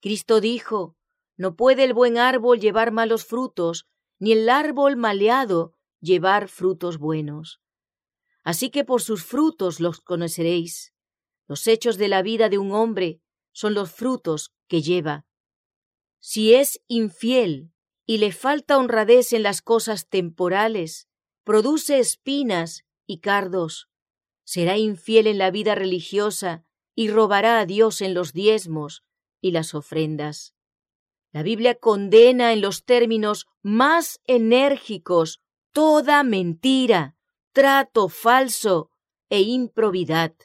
Cristo 0.01 0.41
dijo, 0.41 0.97
no 1.37 1.55
puede 1.55 1.85
el 1.85 1.93
buen 1.93 2.17
árbol 2.17 2.59
llevar 2.59 2.91
malos 2.91 3.23
frutos, 3.23 3.87
ni 4.19 4.33
el 4.33 4.49
árbol 4.49 4.97
maleado 4.97 5.71
llevar 6.01 6.49
frutos 6.49 6.97
buenos. 6.97 7.61
Así 8.47 8.69
que 8.69 8.85
por 8.85 9.01
sus 9.01 9.25
frutos 9.25 9.81
los 9.81 9.99
conoceréis. 9.99 10.93
Los 11.49 11.67
hechos 11.67 11.97
de 11.97 12.07
la 12.07 12.21
vida 12.21 12.47
de 12.47 12.57
un 12.57 12.71
hombre 12.71 13.19
son 13.51 13.73
los 13.73 13.91
frutos 13.91 14.53
que 14.69 14.81
lleva. 14.81 15.25
Si 16.21 16.53
es 16.53 16.79
infiel 16.87 17.73
y 18.05 18.19
le 18.19 18.31
falta 18.31 18.77
honradez 18.77 19.33
en 19.33 19.43
las 19.43 19.61
cosas 19.61 20.07
temporales, 20.07 21.09
produce 21.43 21.99
espinas 21.99 22.85
y 23.05 23.19
cardos. 23.19 23.89
Será 24.45 24.77
infiel 24.77 25.27
en 25.27 25.39
la 25.39 25.51
vida 25.51 25.75
religiosa 25.75 26.63
y 26.95 27.09
robará 27.09 27.59
a 27.59 27.65
Dios 27.65 27.99
en 27.99 28.13
los 28.13 28.31
diezmos 28.31 29.03
y 29.41 29.51
las 29.51 29.75
ofrendas. 29.75 30.55
La 31.33 31.43
Biblia 31.43 31.75
condena 31.75 32.53
en 32.53 32.61
los 32.61 32.85
términos 32.85 33.45
más 33.61 34.21
enérgicos 34.23 35.41
toda 35.73 36.23
mentira, 36.23 37.16
trato 37.57 38.07
falso 38.07 38.91
e 39.29 39.41
improbidad. 39.41 40.35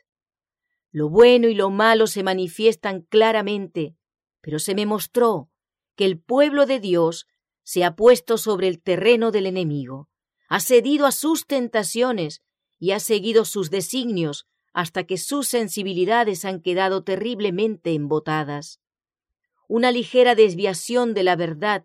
Lo 0.91 1.11
bueno 1.11 1.49
y 1.49 1.55
lo 1.55 1.69
malo 1.69 2.07
se 2.07 2.23
manifiestan 2.23 3.03
claramente, 3.03 3.99
pero 4.41 4.59
se 4.59 4.75
me 4.75 4.87
mostró 4.87 5.51
que 5.95 6.07
el 6.07 6.19
pueblo 6.19 6.65
de 6.65 6.81
Dios 6.81 7.27
se 7.65 7.85
ha 7.85 7.97
puesto 7.97 8.39
sobre 8.39 8.67
el 8.67 8.81
terreno 8.81 9.31
del 9.31 9.45
enemigo, 9.45 10.09
ha 10.49 10.59
cedido 10.61 11.05
a 11.05 11.13
sus 11.13 11.47
tentaciones 11.47 12.41
y 12.79 12.93
ha 12.93 12.99
seguido 12.99 13.45
sus 13.45 13.69
designios 13.69 14.47
hasta 14.73 15.05
que 15.05 15.19
sus 15.19 15.49
sensibilidades 15.49 16.47
han 16.47 16.63
quedado 16.63 17.05
terriblemente 17.05 17.93
embotadas. 17.93 18.81
Una 19.69 19.93
ligera 19.93 20.35
desviación 20.35 21.13
de 21.13 21.25
la 21.25 21.37
verdad, 21.37 21.85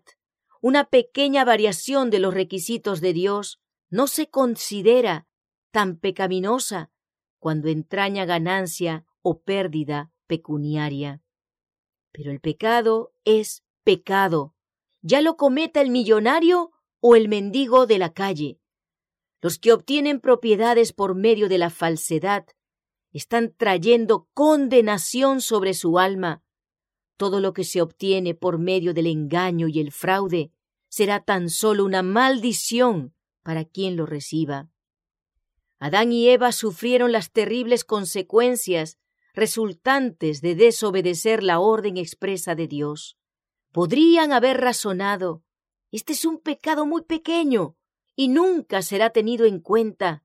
una 0.62 0.84
pequeña 0.84 1.44
variación 1.44 2.08
de 2.08 2.18
los 2.18 2.32
requisitos 2.32 3.02
de 3.02 3.12
Dios, 3.12 3.60
no 3.90 4.06
se 4.06 4.28
considera 4.28 5.26
tan 5.70 5.96
pecaminosa 5.98 6.90
cuando 7.38 7.68
entraña 7.68 8.24
ganancia 8.24 9.06
o 9.22 9.40
pérdida 9.42 10.10
pecuniaria. 10.26 11.22
Pero 12.12 12.30
el 12.30 12.40
pecado 12.40 13.12
es 13.24 13.64
pecado, 13.84 14.54
ya 15.02 15.20
lo 15.20 15.36
cometa 15.36 15.80
el 15.80 15.90
millonario 15.90 16.72
o 17.00 17.16
el 17.16 17.28
mendigo 17.28 17.86
de 17.86 17.98
la 17.98 18.12
calle. 18.12 18.60
Los 19.40 19.58
que 19.58 19.72
obtienen 19.72 20.20
propiedades 20.20 20.92
por 20.92 21.14
medio 21.14 21.48
de 21.48 21.58
la 21.58 21.70
falsedad 21.70 22.46
están 23.12 23.54
trayendo 23.56 24.28
condenación 24.34 25.40
sobre 25.40 25.74
su 25.74 25.98
alma. 25.98 26.42
Todo 27.16 27.40
lo 27.40 27.52
que 27.52 27.64
se 27.64 27.80
obtiene 27.80 28.34
por 28.34 28.58
medio 28.58 28.92
del 28.94 29.06
engaño 29.06 29.68
y 29.68 29.80
el 29.80 29.92
fraude 29.92 30.52
será 30.88 31.24
tan 31.24 31.50
solo 31.50 31.84
una 31.84 32.02
maldición 32.02 33.14
para 33.48 33.64
quien 33.64 33.96
lo 33.96 34.04
reciba. 34.04 34.68
Adán 35.78 36.12
y 36.12 36.28
Eva 36.28 36.52
sufrieron 36.52 37.12
las 37.12 37.32
terribles 37.32 37.82
consecuencias 37.82 38.98
resultantes 39.32 40.42
de 40.42 40.54
desobedecer 40.54 41.42
la 41.42 41.58
orden 41.58 41.96
expresa 41.96 42.54
de 42.54 42.68
Dios. 42.68 43.16
Podrían 43.72 44.32
haber 44.32 44.60
razonado, 44.60 45.44
este 45.90 46.12
es 46.12 46.26
un 46.26 46.40
pecado 46.40 46.84
muy 46.84 47.04
pequeño 47.04 47.74
y 48.14 48.28
nunca 48.28 48.82
será 48.82 49.08
tenido 49.14 49.46
en 49.46 49.60
cuenta. 49.60 50.22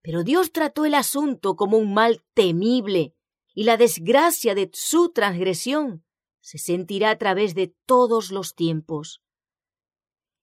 Pero 0.00 0.22
Dios 0.22 0.52
trató 0.52 0.84
el 0.84 0.94
asunto 0.94 1.56
como 1.56 1.76
un 1.76 1.92
mal 1.92 2.22
temible 2.34 3.16
y 3.52 3.64
la 3.64 3.78
desgracia 3.78 4.54
de 4.54 4.70
su 4.72 5.08
transgresión 5.08 6.04
se 6.40 6.58
sentirá 6.58 7.10
a 7.10 7.18
través 7.18 7.56
de 7.56 7.74
todos 7.84 8.30
los 8.30 8.54
tiempos. 8.54 9.24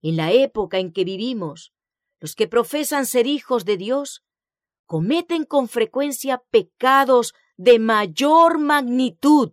En 0.02 0.18
la 0.18 0.34
época 0.34 0.78
en 0.80 0.92
que 0.92 1.06
vivimos, 1.06 1.72
los 2.20 2.36
que 2.36 2.48
profesan 2.48 3.06
ser 3.06 3.28
hijos 3.28 3.66
de 3.66 3.78
Dios 3.78 4.24
cometen 4.86 5.44
con 5.44 5.68
frecuencia 5.68 6.44
pecados 6.50 7.34
de 7.58 7.80
mayor 7.80 8.58
magnitud. 8.58 9.52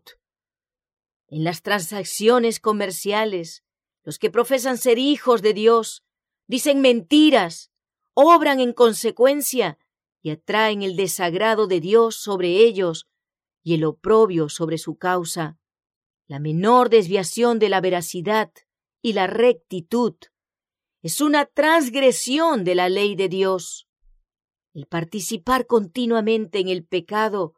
En 1.29 1.45
las 1.45 1.63
transacciones 1.63 2.61
comerciales, 2.61 3.65
los 4.05 4.19
que 4.19 4.31
profesan 4.31 4.79
ser 4.79 4.99
hijos 4.99 5.43
de 5.43 5.55
Dios 5.55 6.05
dicen 6.47 6.81
mentiras, 6.81 7.71
obran 8.13 8.61
en 8.61 8.73
consecuencia 8.73 9.79
y 10.23 10.31
atraen 10.31 10.83
el 10.83 10.97
desagrado 10.97 11.67
de 11.67 11.81
Dios 11.81 12.17
sobre 12.17 12.59
ellos 12.59 13.09
y 13.63 13.75
el 13.75 13.85
oprobio 13.85 14.49
sobre 14.49 14.79
su 14.79 14.97
causa. 14.97 15.59
La 16.27 16.39
menor 16.39 16.91
desviación 16.91 17.59
de 17.59 17.69
la 17.69 17.81
veracidad 17.81 18.53
y 19.03 19.15
la 19.15 19.27
rectitud 19.27 20.15
es 21.05 21.21
una 21.21 21.45
transgresión 21.45 22.65
de 22.65 22.75
la 22.75 22.89
ley 22.89 23.15
de 23.15 23.29
Dios. 23.29 23.87
El 24.73 24.87
participar 24.87 25.67
continuamente 25.67 26.61
en 26.61 26.71
el 26.71 26.87
pecado 26.87 27.53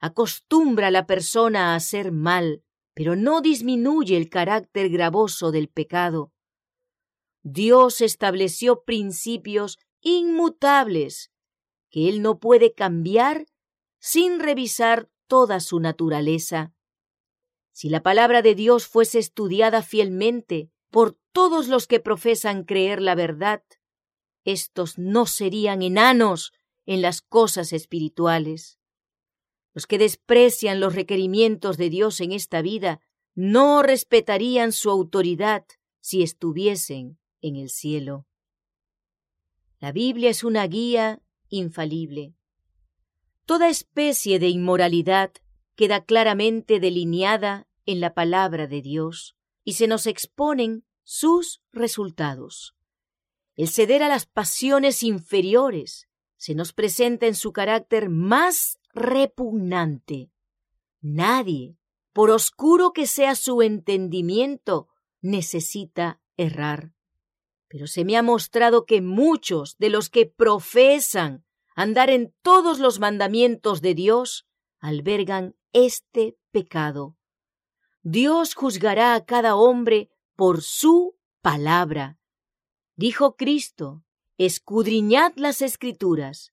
acostumbra 0.00 0.88
a 0.88 0.90
la 0.90 1.06
persona 1.06 1.70
a 1.70 1.76
hacer 1.76 2.10
mal, 2.10 2.64
pero 2.92 3.14
no 3.14 3.42
disminuye 3.42 4.16
el 4.16 4.28
carácter 4.28 4.88
gravoso 4.88 5.52
del 5.52 5.68
pecado. 5.68 6.32
Dios 7.44 8.00
estableció 8.00 8.82
principios 8.82 9.78
inmutables 10.00 11.30
que 11.90 12.08
Él 12.08 12.22
no 12.22 12.40
puede 12.40 12.74
cambiar 12.74 13.46
sin 14.00 14.40
revisar 14.40 15.08
toda 15.28 15.60
su 15.60 15.78
naturaleza. 15.78 16.72
Si 17.70 17.88
la 17.88 18.02
palabra 18.02 18.42
de 18.42 18.56
Dios 18.56 18.88
fuese 18.88 19.20
estudiada 19.20 19.80
fielmente 19.82 20.72
por 20.90 21.16
todos 21.32 21.68
los 21.68 21.86
que 21.86 22.00
profesan 22.00 22.64
creer 22.64 23.00
la 23.00 23.14
verdad, 23.14 23.62
estos 24.44 24.98
no 24.98 25.26
serían 25.26 25.82
enanos 25.82 26.52
en 26.86 27.02
las 27.02 27.22
cosas 27.22 27.72
espirituales. 27.72 28.78
Los 29.72 29.86
que 29.86 29.98
desprecian 29.98 30.80
los 30.80 30.94
requerimientos 30.94 31.76
de 31.76 31.90
Dios 31.90 32.20
en 32.20 32.32
esta 32.32 32.60
vida 32.60 33.00
no 33.34 33.82
respetarían 33.82 34.72
su 34.72 34.90
autoridad 34.90 35.64
si 36.00 36.22
estuviesen 36.22 37.18
en 37.40 37.56
el 37.56 37.70
cielo. 37.70 38.26
La 39.78 39.92
Biblia 39.92 40.30
es 40.30 40.42
una 40.42 40.66
guía 40.66 41.22
infalible. 41.48 42.34
Toda 43.46 43.68
especie 43.68 44.38
de 44.38 44.48
inmoralidad 44.48 45.32
queda 45.76 46.04
claramente 46.04 46.80
delineada 46.80 47.68
en 47.86 48.00
la 48.00 48.12
palabra 48.12 48.66
de 48.66 48.82
Dios 48.82 49.36
y 49.64 49.74
se 49.74 49.86
nos 49.86 50.06
exponen 50.06 50.84
sus 51.02 51.60
resultados. 51.72 52.74
El 53.56 53.68
ceder 53.68 54.02
a 54.02 54.08
las 54.08 54.26
pasiones 54.26 55.02
inferiores 55.02 56.08
se 56.36 56.54
nos 56.54 56.72
presenta 56.72 57.26
en 57.26 57.34
su 57.34 57.52
carácter 57.52 58.08
más 58.08 58.78
repugnante. 58.94 60.30
Nadie, 61.00 61.76
por 62.12 62.30
oscuro 62.30 62.92
que 62.92 63.06
sea 63.06 63.34
su 63.34 63.62
entendimiento, 63.62 64.88
necesita 65.20 66.20
errar. 66.36 66.94
Pero 67.68 67.86
se 67.86 68.04
me 68.04 68.16
ha 68.16 68.22
mostrado 68.22 68.86
que 68.86 69.00
muchos 69.00 69.76
de 69.78 69.90
los 69.90 70.08
que 70.08 70.26
profesan 70.26 71.44
andar 71.74 72.10
en 72.10 72.34
todos 72.42 72.78
los 72.78 72.98
mandamientos 72.98 73.80
de 73.80 73.94
Dios 73.94 74.46
albergan 74.80 75.54
este 75.72 76.36
pecado. 76.50 77.16
Dios 78.02 78.54
juzgará 78.54 79.14
a 79.14 79.24
cada 79.24 79.56
hombre 79.56 80.10
por 80.34 80.62
su 80.62 81.16
palabra. 81.42 82.18
Dijo 82.96 83.36
Cristo, 83.36 84.04
escudriñad 84.38 85.32
las 85.36 85.60
escrituras, 85.60 86.52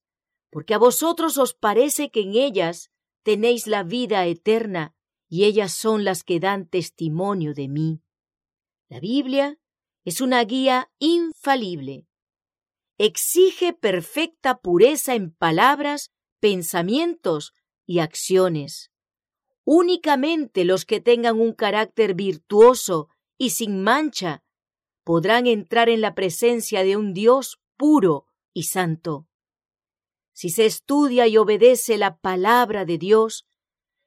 porque 0.50 0.74
a 0.74 0.78
vosotros 0.78 1.38
os 1.38 1.54
parece 1.54 2.12
que 2.12 2.22
en 2.22 2.36
ellas 2.36 2.92
tenéis 3.24 3.68
la 3.68 3.84
vida 3.84 4.26
eterna, 4.26 4.94
y 5.30 5.46
ellas 5.46 5.74
son 5.74 6.04
las 6.04 6.24
que 6.24 6.40
dan 6.40 6.68
testimonio 6.68 7.54
de 7.54 7.68
mí. 7.68 8.02
La 8.90 9.00
Biblia 9.00 9.60
es 10.06 10.22
una 10.22 10.44
guía 10.44 10.90
infalible. 11.00 12.08
Exige 12.98 13.74
perfecta 13.74 14.60
pureza 14.60 15.16
en 15.16 15.32
palabras, 15.32 16.12
pensamientos 16.40 17.54
y 17.86 18.00
acciones. 18.00 18.92
Únicamente 19.70 20.64
los 20.64 20.86
que 20.86 21.02
tengan 21.02 21.42
un 21.42 21.52
carácter 21.52 22.14
virtuoso 22.14 23.10
y 23.38 23.50
sin 23.50 23.84
mancha 23.84 24.42
podrán 25.04 25.46
entrar 25.46 25.90
en 25.90 26.00
la 26.00 26.16
presencia 26.16 26.86
de 26.86 26.96
un 26.96 27.14
Dios 27.14 27.60
puro 27.76 28.28
y 28.54 28.64
santo. 28.64 29.28
Si 30.32 30.52
se 30.52 30.66
estudia 30.66 31.28
y 31.28 31.36
obedece 31.36 31.98
la 31.98 32.16
palabra 32.16 32.86
de 32.86 32.98
Dios, 32.98 33.46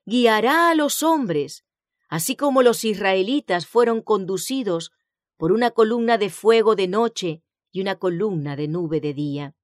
guiará 0.06 0.70
a 0.70 0.74
los 0.74 1.02
hombres, 1.02 1.66
así 2.08 2.36
como 2.36 2.62
los 2.62 2.82
israelitas 2.82 3.66
fueron 3.66 4.00
conducidos 4.00 4.92
por 5.36 5.52
una 5.52 5.72
columna 5.72 6.16
de 6.16 6.30
fuego 6.30 6.74
de 6.74 6.88
noche 6.88 7.42
y 7.70 7.82
una 7.82 7.96
columna 7.96 8.56
de 8.56 8.66
nube 8.66 9.02
de 9.02 9.12
día. 9.12 9.54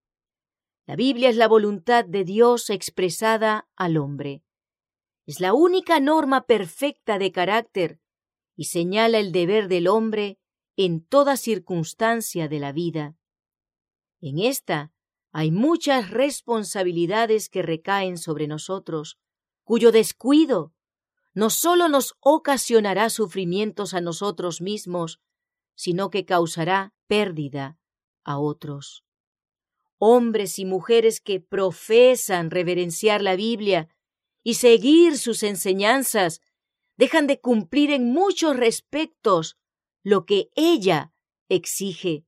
La 0.85 0.95
Biblia 0.95 1.31
es 1.31 1.37
la 1.37 1.49
voluntad 1.49 2.05
de 2.05 2.25
Dios 2.25 2.69
expresada 2.69 3.67
al 3.77 3.97
hombre. 3.97 4.43
Es 5.27 5.41
la 5.41 5.55
única 5.55 5.99
norma 5.99 6.47
perfecta 6.47 7.19
de 7.19 7.33
carácter 7.33 8.01
y 8.55 8.65
señala 8.65 9.19
el 9.19 9.33
deber 9.33 9.67
del 9.69 9.89
hombre 9.89 10.39
en 10.77 11.05
toda 11.05 11.37
circunstancia 11.37 12.49
de 12.49 12.61
la 12.61 12.73
vida. 12.73 13.17
En 14.21 14.39
esta 14.39 14.93
hay 15.33 15.51
muchas 15.51 16.11
responsabilidades 16.11 17.49
que 17.49 17.63
recaen 17.63 18.19
sobre 18.19 18.47
nosotros, 18.47 19.19
cuyo 19.65 19.93
descuido 19.93 20.73
no 21.35 21.51
sólo 21.51 21.89
nos 21.89 22.15
ocasionará 22.21 23.11
sufrimientos 23.11 23.93
a 23.93 24.01
nosotros 24.01 24.63
mismos, 24.63 25.21
sino 25.75 26.09
que 26.09 26.25
causará 26.25 26.95
pérdida 27.09 27.79
a 28.25 28.39
otros. 28.39 29.05
Hombres 29.99 30.59
y 30.59 30.65
mujeres 30.65 31.21
que 31.21 31.41
profesan 31.41 32.51
reverenciar 32.51 33.21
la 33.21 33.37
Biblia 33.37 33.95
y 34.47 34.55
seguir 34.55 35.19
sus 35.19 35.43
enseñanzas 35.43 36.41
dejan 36.97 37.27
de 37.27 37.41
cumplir 37.41 37.91
en 37.91 38.13
muchos 38.13 38.57
respectos 38.57 39.59
lo 40.05 40.25
que 40.25 40.51
ella 40.55 41.13
exige. 41.49 42.25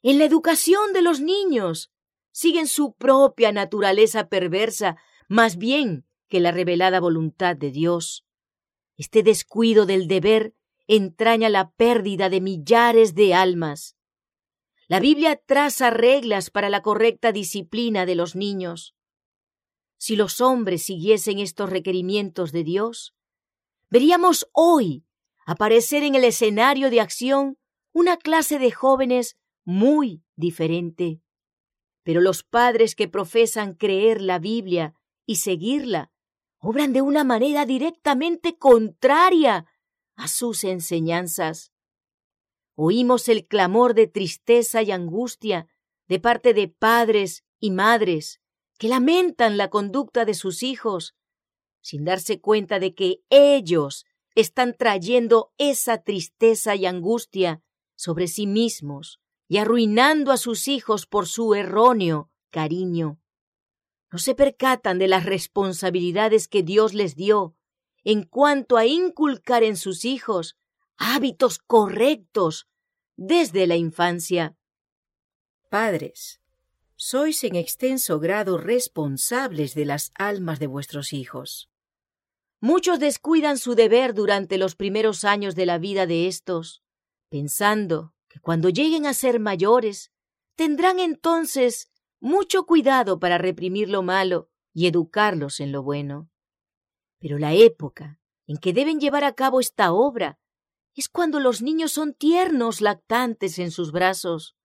En 0.00 0.18
la 0.18 0.24
educación 0.24 0.94
de 0.94 1.02
los 1.02 1.20
niños 1.20 1.92
siguen 2.32 2.66
su 2.66 2.94
propia 2.94 3.52
naturaleza 3.52 4.30
perversa 4.30 4.96
más 5.28 5.58
bien 5.58 6.06
que 6.26 6.40
la 6.40 6.52
revelada 6.52 7.00
voluntad 7.00 7.54
de 7.54 7.70
Dios. 7.70 8.24
Este 8.96 9.22
descuido 9.22 9.84
del 9.84 10.08
deber 10.08 10.54
entraña 10.86 11.50
la 11.50 11.70
pérdida 11.72 12.30
de 12.30 12.40
millares 12.40 13.14
de 13.14 13.34
almas. 13.34 13.94
La 14.88 15.00
Biblia 15.00 15.36
traza 15.36 15.90
reglas 15.90 16.48
para 16.48 16.70
la 16.70 16.80
correcta 16.80 17.30
disciplina 17.30 18.06
de 18.06 18.14
los 18.14 18.36
niños. 18.36 18.95
Si 19.98 20.16
los 20.16 20.40
hombres 20.40 20.82
siguiesen 20.82 21.38
estos 21.38 21.70
requerimientos 21.70 22.52
de 22.52 22.64
Dios, 22.64 23.14
veríamos 23.88 24.48
hoy 24.52 25.04
aparecer 25.46 26.02
en 26.02 26.14
el 26.14 26.24
escenario 26.24 26.90
de 26.90 27.00
acción 27.00 27.58
una 27.92 28.16
clase 28.16 28.58
de 28.58 28.70
jóvenes 28.70 29.36
muy 29.64 30.22
diferente. 30.34 31.20
Pero 32.02 32.20
los 32.20 32.42
padres 32.42 32.94
que 32.94 33.08
profesan 33.08 33.74
creer 33.74 34.20
la 34.20 34.38
Biblia 34.38 34.94
y 35.24 35.36
seguirla 35.36 36.12
obran 36.58 36.92
de 36.92 37.02
una 37.02 37.24
manera 37.24 37.64
directamente 37.64 38.58
contraria 38.58 39.66
a 40.14 40.28
sus 40.28 40.64
enseñanzas. 40.64 41.72
Oímos 42.74 43.28
el 43.28 43.46
clamor 43.46 43.94
de 43.94 44.06
tristeza 44.06 44.82
y 44.82 44.90
angustia 44.90 45.68
de 46.08 46.20
parte 46.20 46.54
de 46.54 46.68
padres 46.68 47.44
y 47.58 47.70
madres 47.70 48.40
que 48.78 48.88
lamentan 48.88 49.56
la 49.56 49.70
conducta 49.70 50.24
de 50.24 50.34
sus 50.34 50.62
hijos, 50.62 51.14
sin 51.80 52.04
darse 52.04 52.40
cuenta 52.40 52.78
de 52.78 52.94
que 52.94 53.20
ellos 53.30 54.04
están 54.34 54.74
trayendo 54.74 55.52
esa 55.56 56.02
tristeza 56.02 56.74
y 56.76 56.86
angustia 56.86 57.62
sobre 57.94 58.28
sí 58.28 58.46
mismos 58.46 59.20
y 59.48 59.58
arruinando 59.58 60.32
a 60.32 60.36
sus 60.36 60.68
hijos 60.68 61.06
por 61.06 61.26
su 61.26 61.54
erróneo 61.54 62.30
cariño. 62.50 63.18
No 64.12 64.18
se 64.18 64.34
percatan 64.34 64.98
de 64.98 65.08
las 65.08 65.24
responsabilidades 65.24 66.48
que 66.48 66.62
Dios 66.62 66.94
les 66.94 67.16
dio 67.16 67.56
en 68.04 68.22
cuanto 68.22 68.76
a 68.76 68.86
inculcar 68.86 69.62
en 69.62 69.76
sus 69.76 70.04
hijos 70.04 70.56
hábitos 70.96 71.58
correctos 71.58 72.68
desde 73.16 73.66
la 73.66 73.76
infancia. 73.76 74.56
Padres, 75.70 76.40
sois 76.96 77.44
en 77.44 77.56
extenso 77.56 78.18
grado 78.18 78.58
responsables 78.58 79.74
de 79.74 79.84
las 79.84 80.10
almas 80.14 80.58
de 80.58 80.66
vuestros 80.66 81.12
hijos. 81.12 81.70
Muchos 82.60 82.98
descuidan 82.98 83.58
su 83.58 83.74
deber 83.74 84.14
durante 84.14 84.58
los 84.58 84.74
primeros 84.74 85.24
años 85.24 85.54
de 85.54 85.66
la 85.66 85.78
vida 85.78 86.06
de 86.06 86.26
estos, 86.26 86.82
pensando 87.28 88.14
que 88.28 88.40
cuando 88.40 88.70
lleguen 88.70 89.06
a 89.06 89.14
ser 89.14 89.40
mayores 89.40 90.10
tendrán 90.56 90.98
entonces 90.98 91.90
mucho 92.18 92.64
cuidado 92.64 93.20
para 93.20 93.38
reprimir 93.38 93.90
lo 93.90 94.02
malo 94.02 94.48
y 94.72 94.86
educarlos 94.86 95.60
en 95.60 95.70
lo 95.70 95.82
bueno. 95.82 96.30
Pero 97.18 97.38
la 97.38 97.52
época 97.54 98.18
en 98.46 98.56
que 98.56 98.72
deben 98.72 99.00
llevar 99.00 99.24
a 99.24 99.34
cabo 99.34 99.60
esta 99.60 99.92
obra 99.92 100.38
es 100.94 101.08
cuando 101.08 101.40
los 101.40 101.60
niños 101.60 101.92
son 101.92 102.14
tiernos, 102.14 102.80
lactantes 102.80 103.58
en 103.58 103.70
sus 103.70 103.92
brazos. 103.92 104.56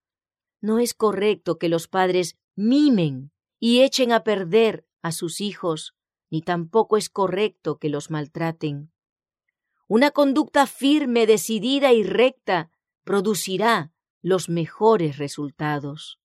No 0.62 0.80
es 0.80 0.94
correcto 0.94 1.58
que 1.58 1.70
los 1.70 1.88
padres 1.88 2.38
mimen 2.56 3.32
y 3.60 3.82
echen 3.82 4.12
a 4.12 4.24
perder 4.24 4.88
a 5.02 5.12
sus 5.12 5.42
hijos 5.42 5.96
ni 6.30 6.42
tampoco 6.42 6.96
es 6.96 7.10
correcto 7.10 7.78
que 7.78 7.90
los 7.90 8.10
maltraten. 8.10 8.92
Una 9.88 10.12
conducta 10.12 10.66
firme, 10.66 11.28
decidida 11.28 11.92
y 11.92 12.04
recta 12.04 12.72
producirá 13.04 13.92
los 14.22 14.48
mejores 14.48 15.18
resultados. 15.18 16.21